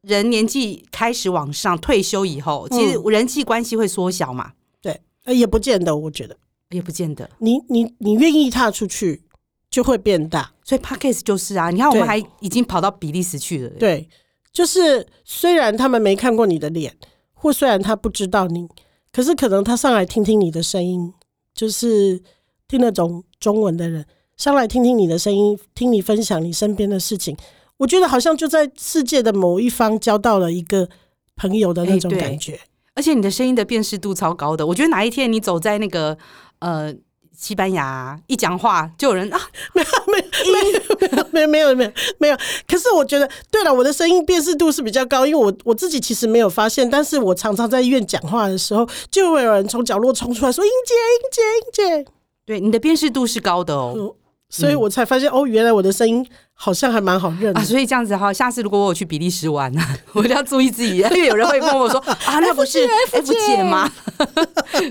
[0.02, 4.52] 人年纪开始往上，退休以后，其实人际关系会缩小嘛？
[4.80, 6.36] 对，也不见得，我觉得
[6.70, 7.28] 也不见得。
[7.38, 9.22] 你你你愿意踏出去，
[9.70, 10.52] 就会变大。
[10.64, 13.70] 所以 Podcast 就是啊，你看我们还已经跑到比利时去了。
[13.78, 14.08] 对，
[14.52, 16.96] 就是虽然他们没看过你的脸，
[17.34, 18.66] 或虽然他不知道你，
[19.12, 21.12] 可是可能他上来听听你的声音，
[21.54, 22.22] 就是
[22.68, 24.06] 听那种中文的人。
[24.40, 27.37] 上来听听你的声音，听你分享你身边的事情，
[27.76, 30.88] 我觉得好像就在世界的某一方交到了一个
[31.37, 32.53] 朋友的那种感觉。
[32.53, 32.61] 欸、
[32.94, 36.16] 而且你的声音的辨识度超高的，我觉得哪一天你走在那个
[36.61, 36.90] 呃
[37.37, 39.38] 西班牙，一讲话就有人啊，
[39.76, 42.37] 没有没有没有没有没有没有。
[42.66, 52.11] 可是我觉得，对了，我的声音辨识度是比较高，因为我我自己其实没有发现，但是我常常在医院讲话的时候，就会有人从角落冲出来说：“英姐，英姐，英姐。”
[52.46, 54.16] 对，你的辨识度是高的哦。
[54.50, 57.60] 嗯所以我才发现、嗯、哦，原来我的声音好像还蛮好认的。
[57.60, 57.64] 啊。
[57.64, 59.80] 所以这样子哈，下次如果我有去比利时玩呢，
[60.12, 62.80] 我就要注意自己， 因为有人会问我说啊，那不是
[63.12, 63.88] F 姐吗？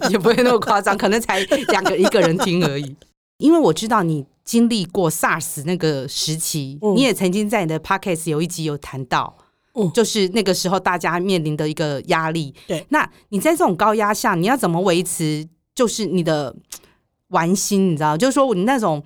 [0.09, 2.95] 也不会那么夸张，可能才两个一个人听而已。
[3.39, 9.35] 因为我知道你经历过 SARS 那个时期，嗯、你也曾经在你的 Podcast 有一集有谈到，
[9.73, 12.55] 嗯，就是那个时候大家面临的一个压力。
[12.65, 15.45] 对，那你在这种高压下，你要怎么维持
[15.75, 16.55] 就是你的
[17.27, 17.91] 玩心？
[17.91, 19.03] 你知道，就是说你那种。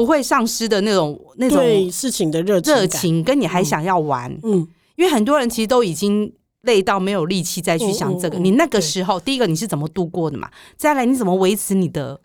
[0.00, 6.32] 不会丧失的那种那种对事情的热热情，跟你还想要玩，嗯，因为很多人其实都已经
[6.62, 8.38] 累到没有力气再去想这个。
[8.38, 10.50] 你那个时候，第一个你是怎么度过的嘛？
[10.78, 12.18] 再来，你怎么维持你的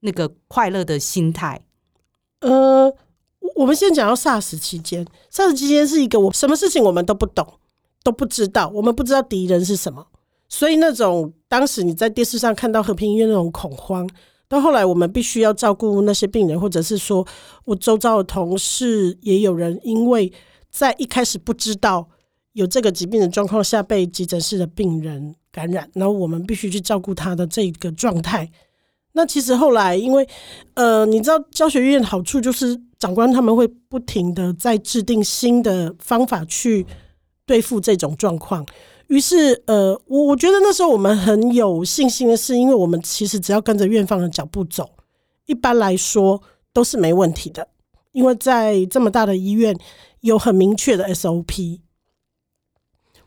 [0.00, 1.60] 那个快乐的心态？
[2.40, 2.90] 呃，
[3.56, 7.46] 我们先讲到 SARS 期间，SARS 期间是一个我什么事情我们都不懂，
[8.02, 10.06] 都不知道，我们不知道敌人是什么，
[10.48, 14.08] 所以那种当时你在电视上看到和平医院那种恐慌。
[14.48, 17.26] 到后来，我们必须要照顾那些病人，或者是说
[17.64, 20.32] 我周遭的同事也有人因为
[20.70, 22.08] 在一开始不知道
[22.54, 28.50] 有这个疾病的状况下被急诊室的病人感染，然后我们必须去照顾他的这个状态。
[29.12, 30.26] 那其实后来，因为
[30.74, 36.86] 呃，你知道教学院好处就是长官他们会不停的在制定新的方法去
[37.44, 38.64] 对付这种状况。
[39.08, 44.88] 于是，呃，我我觉得那时候我们很有信心的是，因为我们其实只要跟着院方的脚步走，
[45.46, 46.42] 一般来说
[46.72, 47.68] 都是没问题的。
[48.12, 49.78] 因为在这么大的医院
[50.20, 51.80] 有很明确的 SOP。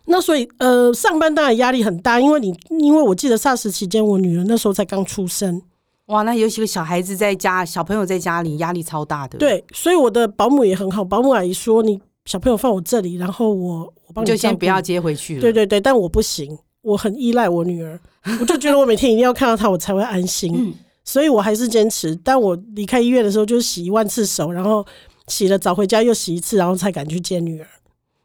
[0.06, 5.62] 那所以，呃，上班当然压力很大，因为你因为我记得 SARS 期间，我女儿那时候才刚出生，
[6.08, 9.38] 哇，那有几个小孩子在家，小朋友在家里压力超大的。
[9.38, 12.02] 对，所以我的保姆也很好，保姆阿姨说你。
[12.32, 15.42] 小朋友放我这里，然后我我帮你，就先不要接回去了。
[15.42, 18.00] 对对对，但我不行，我很依赖我女儿，
[18.40, 20.50] 我就觉得我每天一定要看到她，我才会安心。
[20.56, 22.16] 嗯、所以我还是坚持。
[22.24, 24.86] 但我离开医院的时候，就是洗一万次手，然后
[25.28, 27.68] 洗了澡回家又洗一次，然后才敢去接女儿。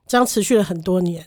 [0.07, 1.27] 这样持续了很多年。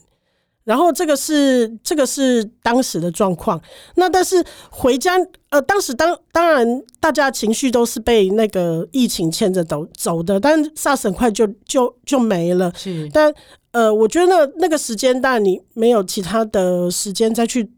[0.69, 3.59] 然后这个是这个是当时的状况。
[3.95, 5.17] 那但是回家，
[5.49, 6.63] 呃，当时当当然
[6.99, 12.71] 大家情绪都是被那个疫情牵着走走的，但 SARS 很快就就就没了。
[12.75, 13.33] 是，但
[13.71, 17.71] 呃，我觉得那那个时间，当然你没有其他的时间再去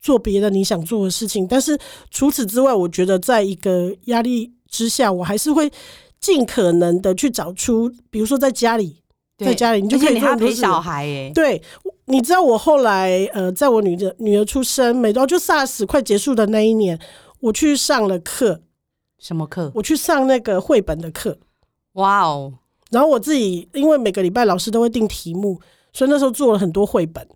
[0.00, 1.46] 做别的你想做的事情。
[1.46, 1.78] 但是
[2.10, 5.70] 除此之外，我觉得在一个压力之下，我还是会
[6.18, 9.02] 尽可能的去找出，比如说在家里，
[9.36, 11.60] 在家里你就可以陪小孩，哎，对。
[12.08, 16.98] 你知道我后来呃，在我女儿女儿出生，每到就 SARS 快结束的那一年，
[17.40, 18.62] 我去上了课。
[19.18, 19.70] 什么课？
[19.74, 21.38] 我去上那个绘本的课。
[21.94, 22.54] 哇哦！
[22.90, 25.60] 然后我自己因为每个礼拜老师都会定题目，
[25.92, 27.26] 所以那时候做了很多绘本。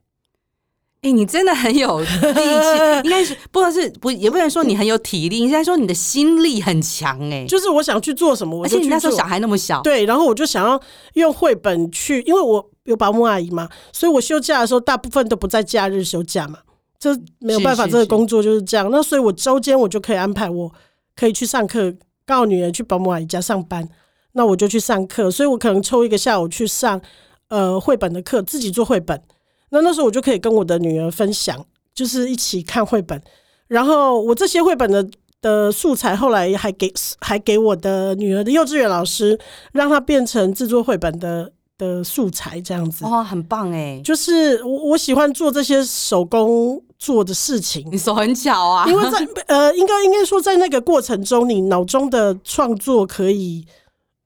[1.02, 7.44] 哎、欸，你真的很有力气，应该是不是不也不能说你很有体力，应该说你的心力很强哎。
[7.46, 8.78] 就是我想去做什么，我就去做。
[8.78, 10.80] 而且你那时候小孩那么小，对，然后我就想要
[11.14, 16.58] 用绘本去，因为我有保姆阿姨嘛，所以我休假的时候大部分都不在假日休假嘛，
[16.98, 18.90] 这没有办法，这个工作就是这样。
[18.90, 20.72] 那所以我周间我就可以安排，我
[21.14, 21.94] 可以去上课，
[22.26, 23.88] 告女儿去保姆阿姨家上班，
[24.32, 27.00] 那我就去上课，所以我可能抽一个下午去上
[27.48, 29.22] 呃绘本的课，自己做绘本。
[29.70, 31.64] 那那时候我就可以跟我的女儿分享，
[31.94, 33.22] 就是一起看绘本，
[33.68, 35.08] 然后我这些绘本的
[35.40, 39.38] 的素材后来还给还给我的女儿的幼稚园老师，
[39.72, 43.04] 让她变成制作绘本的的素材，这样子。
[43.04, 44.00] 哇，很棒哎！
[44.04, 48.86] 就是我我喜欢做这些手工做的事情，你手很巧啊。
[48.88, 49.18] 因为在
[49.48, 53.66] 呃，应该应该说在那个过程中，你脑中的创作可以。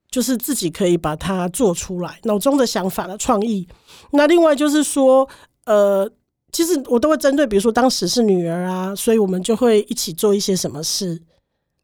[0.08, 3.68] 就是自己可以把它做出来，脑中的想法的创意。
[4.12, 5.28] 那另外就是说，
[5.66, 6.08] 呃，
[6.50, 11.20] 其实我都会针对，比如说当时是女儿啊，所以我们就会一起做一些什么事。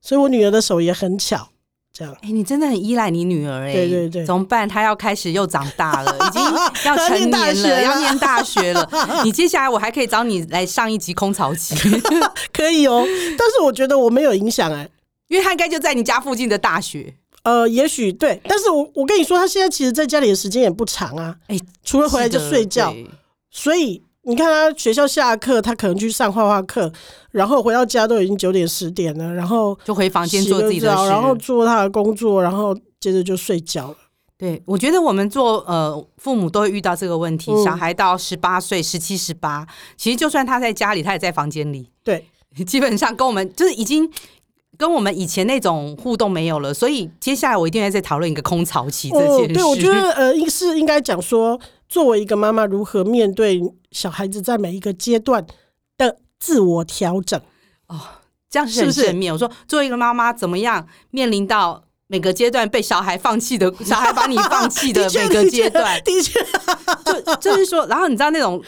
[0.00, 1.48] 所以我女儿的手也很巧，
[1.92, 2.12] 这样。
[2.22, 3.74] 哎、欸，你真的很依赖你女儿哎、欸。
[3.74, 4.24] 对对对。
[4.24, 4.68] 怎么办？
[4.68, 6.42] 她要开始又长大了，已经
[6.86, 8.88] 要成年了， 要念大学了。
[9.24, 11.74] 你接下来我还可以找你来上一集空巢期，
[12.52, 13.04] 可以哦。
[13.38, 14.88] 但是我觉得我没有影响哎，
[15.28, 17.14] 因为她应该就在你家附近的大学。
[17.44, 21.34] 呃，也许对，但是我我跟你说，她现在其实在家里的时间也不长啊。
[21.48, 22.94] 哎、欸，除了回来就睡觉，
[23.50, 26.92] 所以你看他学校下课，他可能去上画画课，
[27.32, 33.96] 然后回到家都已经九点十点了，然后就回房间做自己的事，然后做他的工作，然后接着就睡觉了。
[34.38, 41.90] 对，我觉得我们做呃父母都会遇到这个问题，嗯、小孩到十八岁、十七、十八，其实就算他在家里，他也在房间里。
[42.04, 42.24] 对，
[42.66, 44.10] 基本上跟我们就是已经。
[44.82, 49.54] 跟我们以前那种互动没有了，所以接下来我一定要再讨论一个空巢期这件事。
[49.54, 51.56] 对，我觉得呃，应是应该讲说，
[51.88, 55.46] 作为一个妈妈，如何面对小孩子在每一个阶段
[55.96, 57.40] 的自我调整。
[57.86, 57.96] 哦，
[58.50, 59.32] 这样是不是面。
[59.32, 66.02] 我说，作为一个妈妈，怎么样面临到每个阶段被小孩放弃的， 小孩把你放弃的 每个阶段？
[66.02, 66.40] 的确，
[67.24, 68.60] 就就是说，然后你知道那种。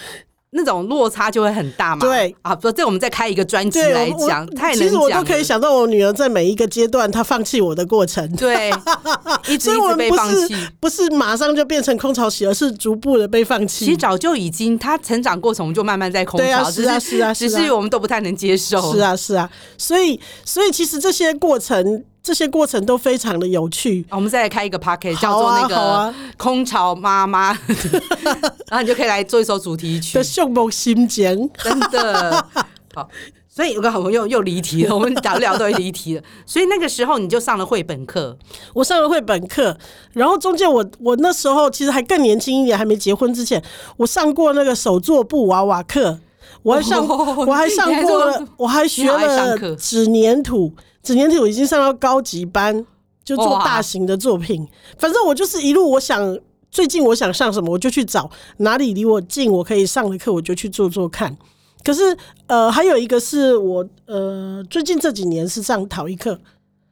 [0.56, 2.06] 那种落差就会很大嘛？
[2.06, 4.88] 对啊，不，这我们再开一个专辑来讲，太能讲。
[4.88, 8.30] 其实我都可以想到我女儿在每一个阶段她放弃我的过程。
[8.36, 8.70] 对，
[9.48, 13.84] 一直一直被放弃，不是马上就变成空巢期，而是逐步的被放弃。
[13.84, 16.62] 其实早就已经，她成长过程就慢慢在空巢。
[16.62, 18.92] 啊，是啊，是啊，只是我们都不太能接受。
[18.92, 22.04] 是啊，是啊，所以，所以其实这些过程。
[22.24, 24.04] 这些过程都非常的有趣。
[24.10, 27.52] 我们再来开一个 podcast 叫做那个空巢妈妈，
[28.68, 30.14] 然后你就可以来做一首主题曲。
[30.18, 32.46] 的胸梦心间，真的
[32.94, 33.06] 好。
[33.46, 36.22] 所以有个好朋友又离题了，我们聊聊都离题了。
[36.44, 38.36] 所以那个时候你就上了绘本课，
[38.72, 39.76] 我上了绘本课，
[40.12, 43.62] 然后中间我我那时候其实还更年轻一点，还没结婚之前，
[43.98, 46.18] 我上过那个手作布娃娃课，
[46.64, 50.72] 我还上、哦、我还上过了，我还学了纸粘土。
[51.04, 52.84] 纸黏土已经上到高级班，
[53.22, 54.66] 就做大型的作品。
[54.98, 56.36] 反正我就是一路，我想
[56.70, 61.36] 最近我想上什么，我就去找哪里离我近，我可以上的课，我就去做做看。
[61.84, 66.40] 可是呃，还有一个是我呃，最近这几年是上陶艺课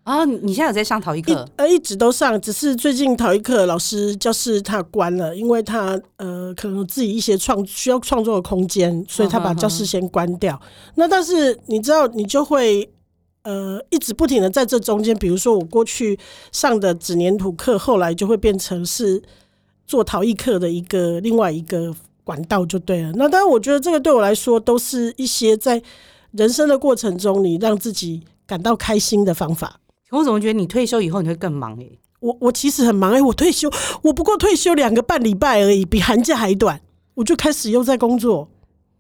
[0.05, 0.27] 啊。
[0.27, 1.49] 你现在有在上陶艺课？
[1.57, 10.61] 呃，一直都上，只是最近陶艺课老师教室他关了，因为他呃，可能自己一些创需要创作的空间，所以他把教室先关掉。
[10.97, 12.91] 那但是你知道，你就会。
[13.43, 16.19] 呃，一直不停的在这中间，比如说我过去
[16.53, 19.23] 上的纸粘土课，后来就会变成是
[19.87, 23.13] 做陶艺课的一个另外一个管道就对了。
[23.17, 25.83] 那当然，我觉得这个对我来说，都是一些在
[26.31, 29.81] 人生的过程中，你让自己感到开心的方法。
[30.11, 31.99] 我怎么觉得你退休以后你会更忙诶、欸？
[32.21, 33.69] 我我其实很忙诶、欸，我退休
[34.03, 36.81] 我不过退休两个半礼拜而已，比寒假还短，
[37.15, 38.49] 我就开始又在工作。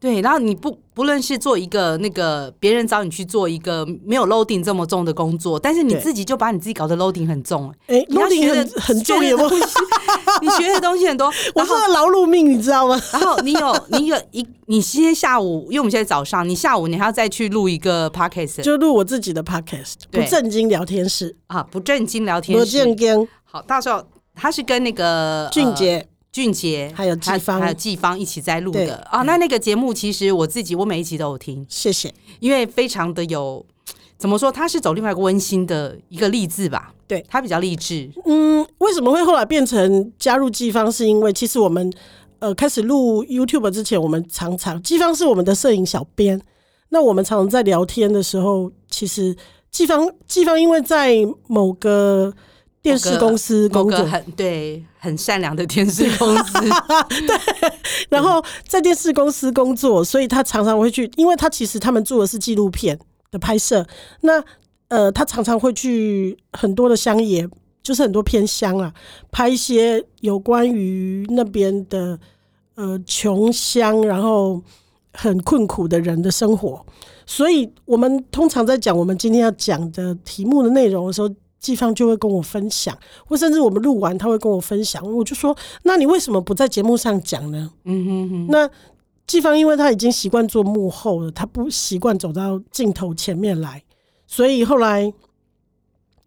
[0.02, 9.50] 对，然后你不不论是做一个那个别人找你去做一个没有 loading 这么重的工作，但是你自己就把你自己搞得 loading 很重，哎，loading 很很重，有没有？
[10.40, 13.00] 你学的东西很多， 我是劳碌命，你知道吗？
[13.12, 23.28] 然后你有你有一，你今天下午，因为我们现在早上，你下午你还要再去录一个 podcast，就录我自己的 podcast，不正经聊天室啊，不正经聊天室，不正经。
[23.44, 25.98] 好，到时候他是跟那个俊杰。
[25.98, 29.24] 呃俊杰还有季芳，还有季芳一起在录的啊、哦。
[29.24, 33.64] 那那个节目其实我自己我每一集都有听，谢谢，因为非常的有
[34.16, 36.94] 怎么说，他是走另外一个温馨的一个励志吧？
[37.06, 38.10] 对，他比较励志。
[38.24, 40.90] 嗯，为什么会后来变成加入季芳？
[40.90, 41.92] 是因为其实我们
[42.38, 46.40] 呃开始录 YouTube 之前，我们常常季芳是我们的摄影小编，
[46.88, 49.36] 那我们常常在聊天的时候，其实
[49.70, 51.14] 季芳季芳因为在
[51.48, 52.32] 某个
[52.82, 56.52] 电视公司工作，很对很善良的电视公司，
[57.26, 57.72] 对，
[58.08, 62.98] 然后在电视公司工作，所以他常常会去，因为他其实他们做的是纪录片
[63.30, 63.86] 的拍摄，
[64.22, 64.42] 那
[64.88, 67.48] 呃他常常会去很多的乡野。
[67.84, 68.94] 就是很多偏乡啊，
[69.32, 72.16] 拍一些有关于那边的
[72.76, 74.62] 呃穷乡，然后
[75.12, 76.86] 很困苦的人的生活。
[77.26, 81.28] 所以我们通常在讲我们今天要讲的题目的内容的时候，
[81.62, 82.94] 季芳就会跟我分享，
[83.24, 85.02] 或甚至我们录完他会跟我分享。
[85.10, 88.46] 我就说：“那你为什么不在节目上讲呢？”嗯哼哼。
[88.50, 88.68] 那
[89.26, 93.82] 季芳因为他已经习惯做幕后了，他不习惯走到镜头前面来，
[94.26, 95.14] 所以后来。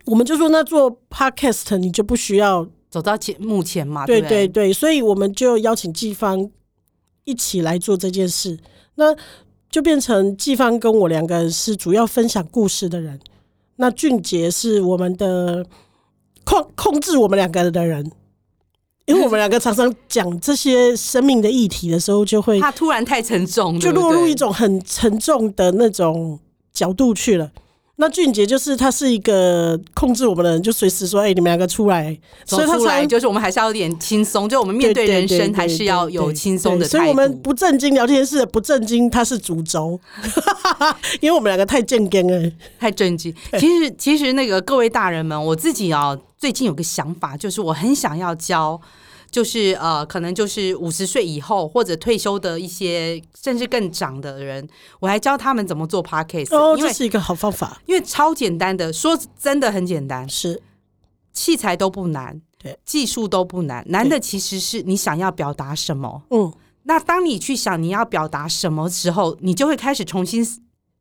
[0.08, 6.48] 我们就说，那做 podcast 你就不需要走到前幕前嘛，对对对，所以我们就邀请季芳
[7.24, 8.60] 一起来做这件事，
[8.98, 9.16] 那
[9.68, 13.20] 就变成季芳跟我两个人是主要分享故事的人，
[13.78, 15.66] 那俊杰是我们的
[16.44, 18.12] 控控制我们两个的人，
[19.06, 26.40] 因为我们两个常常讲这些生命的议题的时候，就会他突然太沉重，就落入一种很沉重的那种
[26.74, 27.52] 角度去了。
[27.98, 36.98] 那俊杰就是他是一个控制我们的人，就随时说：“哎、欸，你们两个出来。”所以他出来就是我们还是要有点轻松，就我们面对人生还是要有轻松的态度。
[36.98, 39.98] 所以我们不正经聊天室不正经，他是主轴，
[41.22, 43.34] 因为我们两个太正经了，太正经。
[43.58, 48.80] 其实，其实那个各位大人们，我自己啊，最近有个想法，就是我很想要教。
[49.36, 54.66] 就是呃，可能就是五十岁以后或者退休的一些，甚至更长的人，
[55.02, 56.56] 我还教他们怎么做 podcast。
[56.56, 60.62] 哦，这是一个好方法，因为超简单的，说真的很简单，是
[61.34, 66.24] 器材都不难，对，技术都不难，难的其实是你想要表达什么。
[66.30, 70.46] 嗯，那当你去想你要表达什么时候，你就会开始重新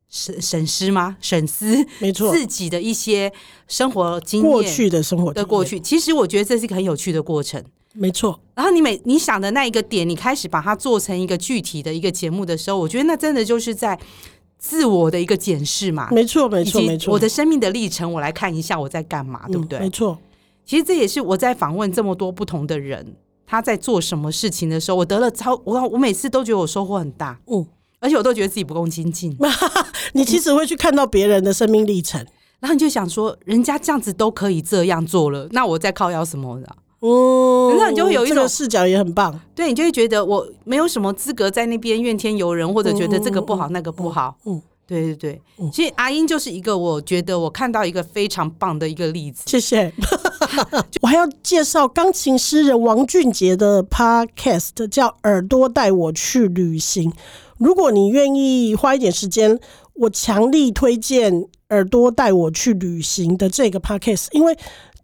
[0.09, 1.15] 审审思吗？
[1.21, 3.31] 审思，没错，自己的一些
[3.69, 5.79] 生活经验，过去的生活的过去。
[5.79, 7.63] 其实我觉得这是一个很有趣的过程。
[7.97, 13.97] 没错，然后你每你想的那一个点，你开始把它做成一个具体的一个节目的时候，我觉得那真的就是在
[14.57, 16.09] 自我的一个检视嘛。
[16.11, 17.13] 没错，没错，没错。
[17.13, 19.79] 我的生命的历程，我来看一下我在干嘛，对不对？
[19.79, 20.17] 没错。
[20.65, 23.15] 其实这也是我在访问这么多不同的人，
[23.45, 27.65] 他在做什么事情的时候，我得了超我我每次都觉得我收获很大，嗯，
[27.99, 29.37] 而且我都觉得自己不够精进。
[30.13, 32.25] 你其实会去看到别人的生命历程，
[32.59, 36.75] 然后你就想说，人家这样子都可以这样做了，那我在靠要什么的？
[37.05, 44.35] 哦，那你就会有一种视角也很棒，对，你就会觉得我没有什么资格在那边怨天尤人，或者觉得这个不好那个不好。
[44.45, 45.41] 嗯，对对对，
[45.71, 49.43] 其实阿英就是一个我觉得我看到一个非常棒的一个例子。
[49.45, 49.93] 谢谢。
[51.01, 57.11] 我还要介绍钢琴诗人王俊杰的 Podcast，叫《耳朵带我去旅行》。
[57.59, 59.59] 如果你愿意花一点时间，
[59.93, 61.33] 我强力推荐
[61.69, 64.57] 《耳朵带我去旅行》的这个 Podcast，因为。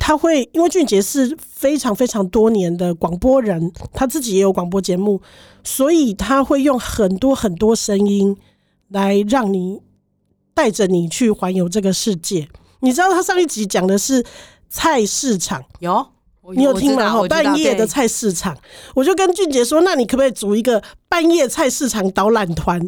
[0.03, 5.21] 他会，因为俊杰是非常非常多年的广播人，他自己也有广播节目，
[5.63, 8.35] 所以他会用很多很多声音
[8.87, 9.79] 来让你
[10.55, 12.49] 带着你去环游这个世界。
[12.79, 14.25] 你知道他上一集讲的是
[14.67, 16.07] 菜市场，有
[16.55, 17.21] 你有听吗？
[17.29, 18.57] 半夜的菜市场，
[18.95, 22.83] 我就跟俊杰说，那你可不可以组一个半夜菜市场导览团？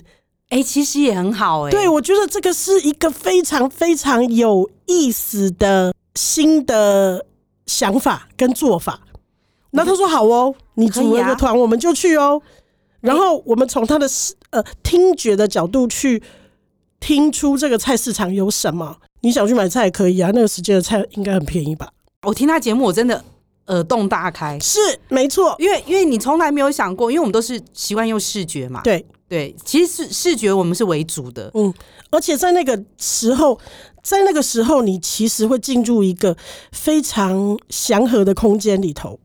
[0.49, 1.71] 哎、欸，其实也很好哎、欸。
[1.71, 5.93] 对，我觉得这个是一个非常非常有意思的。
[6.15, 7.25] 新的
[7.65, 9.01] 想法跟做法，
[9.71, 12.41] 那他说好哦，你组了个团，我们就去哦。
[13.01, 14.07] 然后我们从他的
[14.51, 16.21] 呃听觉的角度去
[16.99, 18.97] 听出这个菜市场有什么。
[19.21, 21.89] 你想去买菜也可以啊，那个时间的菜应该很便宜吧？
[22.27, 23.23] 我听他节目，我真的
[23.67, 24.59] 耳洞大开。
[24.59, 28.81] 是没错，因为因为你从来没有想过，因为我们都是习惯用视觉嘛。
[28.83, 31.49] 对对，其实是视觉我们是为主的。
[31.55, 31.73] 嗯，
[32.11, 33.59] 而且在那个时候。
[34.03, 36.35] 在那个时候，你其实会进入一个
[36.73, 39.17] 非常祥和的空间里头，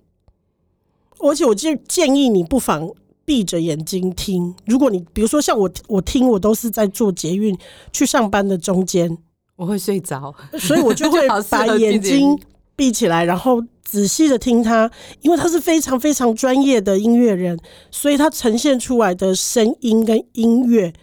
[1.18, 2.88] 而且我就建议你不妨
[3.24, 4.54] 闭着眼睛听。
[4.66, 7.59] 如果你比如说像我，我听我都是在做捷运
[7.92, 9.18] 去上班的中间，
[9.56, 12.38] 我会睡着，所以我就会 把眼睛
[12.78, 17.58] 闭起来，然后仔细的听他，因为他是非常非常专业的音乐人，
[17.90, 20.94] 所以他呈现出来的声音跟音乐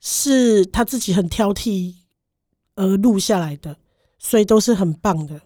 [0.00, 1.96] 是他自己很挑剔。
[2.74, 3.76] 而录下来的，
[4.18, 5.38] 所以都是很棒的。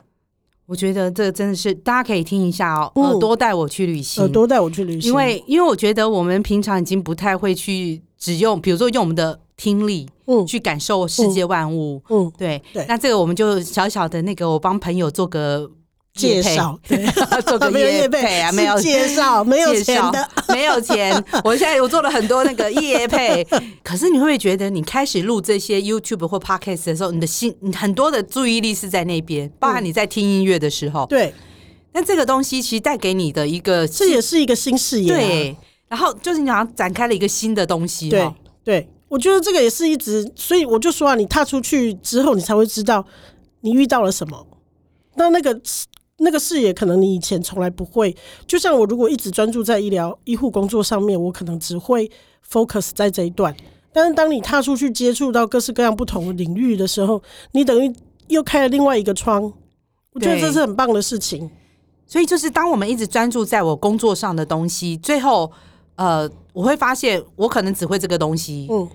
[0.64, 2.92] 我觉得这真的是大家可以听一下哦。
[2.94, 5.10] 嗯、耳朵带我去旅行，耳朵带我去旅行。
[5.10, 12.84] 因为因为我觉得我们平常已经不太会去只用，比如说用我们的听力，嗯，去感受世界万物，嗯，对对。
[12.86, 15.70] 那这个我们就小小的那个，我帮朋友做个
[16.14, 17.06] 介绍，对，
[17.46, 21.12] 做个业配啊， 没有介绍，没有钱的， 没有钱。
[21.44, 23.46] 我现在我做了很多那个业配，
[23.82, 31.32] 可是你会不会觉得，你开始录这些 YouTube 或 Podcast 的时候，你的心很多的注意力是在那边，包含你在听音乐的时候，对。
[31.92, 35.56] 那这个东西其实带给你的一个，这也是一个新视野，对。
[35.88, 38.30] 然后就是你好像展开了一个新的东西，对
[38.62, 38.88] 对。
[39.08, 43.04] 我觉得这个也是一直，所以我就说啊，你踏出去之后，你才会知道
[43.60, 44.46] 你遇到了什么。
[45.14, 45.60] 那那个。
[46.18, 52.10] 那个视野可能你以前从来不会，就像我如果一直专注在医疗医护工作上面，我可能只会
[52.50, 53.54] focus 在这一段。
[53.92, 57.94] 但是当你踏出去接触到各式各样不同的领域的时候，你等于
[58.28, 59.52] 又开了另外一个窗。
[60.14, 61.50] 我觉得这是很棒的事情。
[62.06, 65.52] 所以就是当我们一直专注在我工作上的东西，最后
[65.96, 68.68] 呃，我会发现我可能只会这个东西。
[68.70, 68.88] 嗯。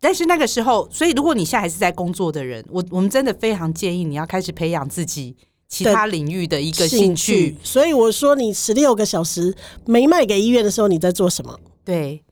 [0.00, 5.36] 但是那个时候，所以如果你现在还是在工作的人，我我们真的非常建议你要开始培养自己。
[5.68, 11.58] 其他领域的一个兴趣，所以我说你十六个小时没卖给医院的时候，你在做什么？
[11.82, 12.22] 对，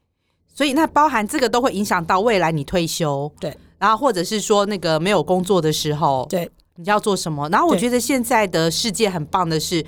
[0.54, 7.48] 所以那包含这个都会影响到未来你退休，对，然后或者是说那个没有工作的时候，对，你要做什么？
[7.48, 9.82] 然后我觉得现在的世界很棒的是，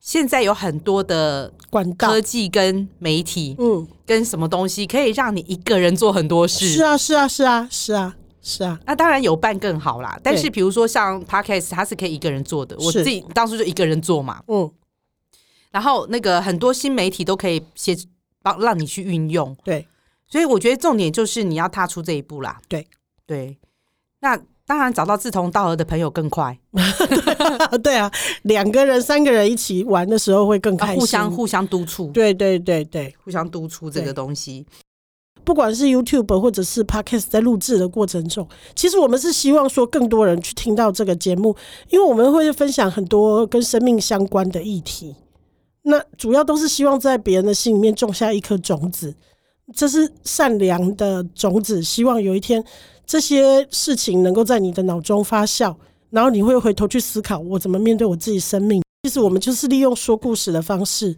[0.00, 6.70] 现在有很多的管道、科技跟媒体，嗯，跟什么东西可以让你一个人做很多事？
[6.70, 8.16] 是啊，是啊，是啊，是啊。
[8.42, 10.18] 是啊，那当然有伴更好啦。
[10.22, 12.74] 但是比如说像 Podcast，它是可以一个人做的。
[12.78, 14.42] 我自己当初就一个人做嘛。
[14.46, 14.72] 嗯。
[15.70, 17.94] 然后那个很多新媒体都可以协
[18.40, 19.54] 帮让你去运用。
[19.62, 19.86] 对。
[20.26, 22.62] 所以我觉得重点就是你要踏出这一步啦。
[22.66, 22.88] 对
[23.26, 23.58] 对。
[24.20, 24.40] 那
[24.70, 26.56] 当然找到志同道合的朋友更快。
[27.82, 28.08] 对啊，
[28.42, 31.00] 两个人、三个人一起玩的时候会更开心。
[31.00, 32.08] 互相互相督促。
[32.12, 34.64] 对对对对，互相督促这个东西。
[35.42, 38.46] 不管是 YouTube 或者是 Podcast，在录制的过程中，
[38.76, 41.56] 其实我们是希望说更多人去听到这个节目，
[41.88, 45.16] 因为我们会分享很多跟生命相关的议题。
[45.82, 49.12] 那主要都是希望在别人的心里面种下一颗种子，
[49.74, 51.82] 这是善良的种子。
[51.82, 52.62] 希望有一天
[53.10, 55.74] 这些事情能够在你的脑中发酵，
[56.10, 58.80] 然后你会回头去思考，我怎么面对我自己生命。
[59.02, 61.16] 其实我们就是利用说故事的方式。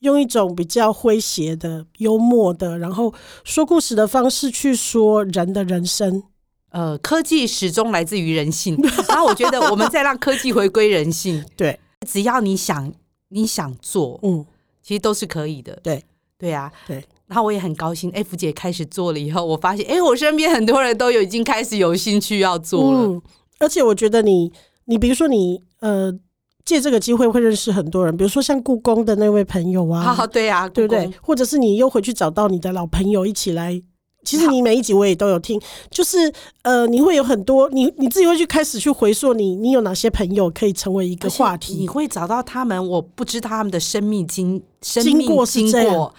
[0.00, 3.12] 用一种比较诙谐的、幽默的，然后
[3.44, 6.22] 说故事的方式去说人的人生。
[6.70, 8.74] 呃，科技始终来自于人性，
[9.08, 11.44] 然后我觉得我们再让科技回归人性。
[11.56, 12.90] 对，只要你想，
[13.28, 14.46] 你想做，嗯，
[14.82, 15.78] 其实都是可以的。
[15.82, 16.02] 对，
[16.38, 17.04] 对啊，对。
[17.26, 23.00] 然后我也很高兴，F 姐开始做了以后，我发现，哎，我身边很多人都有已经开始有兴趣要做了。
[23.06, 23.22] 嗯，
[23.58, 24.52] 而且我觉得你，
[24.86, 26.18] 你比如说你，呃。
[26.64, 31.12] 借这个机会会认识很多人，比如说像故宫的那位朋友啊，好，对啊，对不对？
[31.20, 33.82] 或者是你又回去找到你的老朋友一起来。
[34.24, 35.60] 其实你每一集我也都有听，
[35.90, 42.88] 就是呃，你会有很多你你自己会去开始去回溯你你有哪些朋友可以成为一个话题，你会找到他们。
[42.88, 46.14] 我不知道他们的生命经生命经过，经过，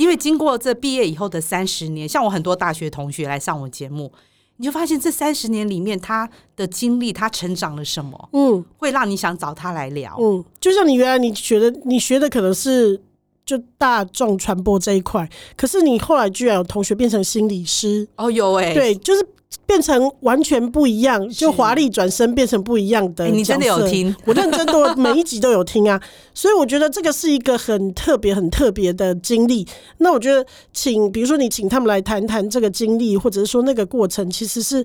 [0.00, 4.10] 因为经过这毕业以后的三十年，像我很多大学同学来上我节目。
[4.56, 8.28] 你就发现这三十年里面，他的经历，他成长了什么？
[8.32, 10.16] 嗯，会让你想找他来聊。
[10.18, 12.98] 嗯，就像你原来你学的，你学的可能是
[13.44, 18.08] 就大众传播这一块，可是你后来居然有同学变成心理师。
[18.16, 19.26] 哦，有哎、欸，对，就是。
[19.66, 23.30] 变成完全不一样，就华丽转身变成不一样的、欸。
[23.30, 24.14] 你真的有听？
[24.24, 26.00] 我认真的 每一集都有听啊，
[26.32, 29.66] 所以我觉得这个是一个很特别、很特别的经历。
[29.98, 34.84] 那我觉得，请比如说你请他们来谈谈这个经历，或者是说那个过程，其实是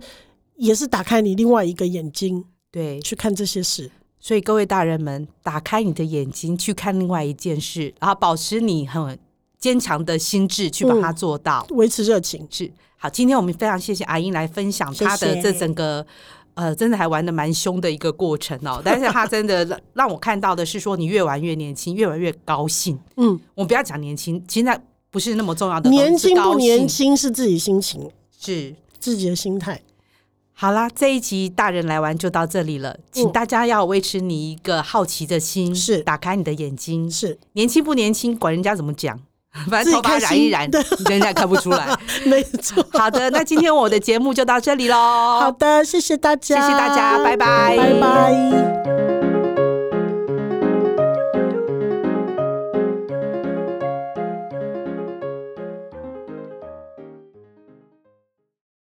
[0.55, 3.91] 也是打开你另外一个眼睛，对，去看这些事。
[4.20, 9.20] 所以各位大人们，打开你的眼睛去看另外一件事，然后保持你很
[9.59, 12.72] 坚强的心智去把它做到，维、嗯、持热情是。
[13.06, 16.03] 好，今天我们非常谢谢阿英来分享她的这整个，
[16.56, 18.82] 呃，真的还玩的蛮凶的一个过程哦。
[18.84, 22.99] 但是她真的让我看到的是说，你越玩越年轻，越玩越高兴。
[23.18, 24.82] 嗯，我不要讲年轻，现在
[25.12, 25.88] 不是那么重要的。
[25.91, 29.80] 年轻不年轻是自己心情，是自己的心态。
[30.53, 39.20] 好啦，这一集大人来玩就到这里了，请大家要维持你一个好奇的心，是打开你的眼睛，是年轻不年轻，管人家怎么讲。
[39.70, 40.70] 反正头发染一染，
[41.10, 41.88] 人家看不出来。
[42.26, 42.86] 没错。
[42.93, 45.39] 好的，那今天我的节目就到这里喽。
[45.39, 49.05] 好的，谢谢大家，谢谢大家，拜拜，拜拜。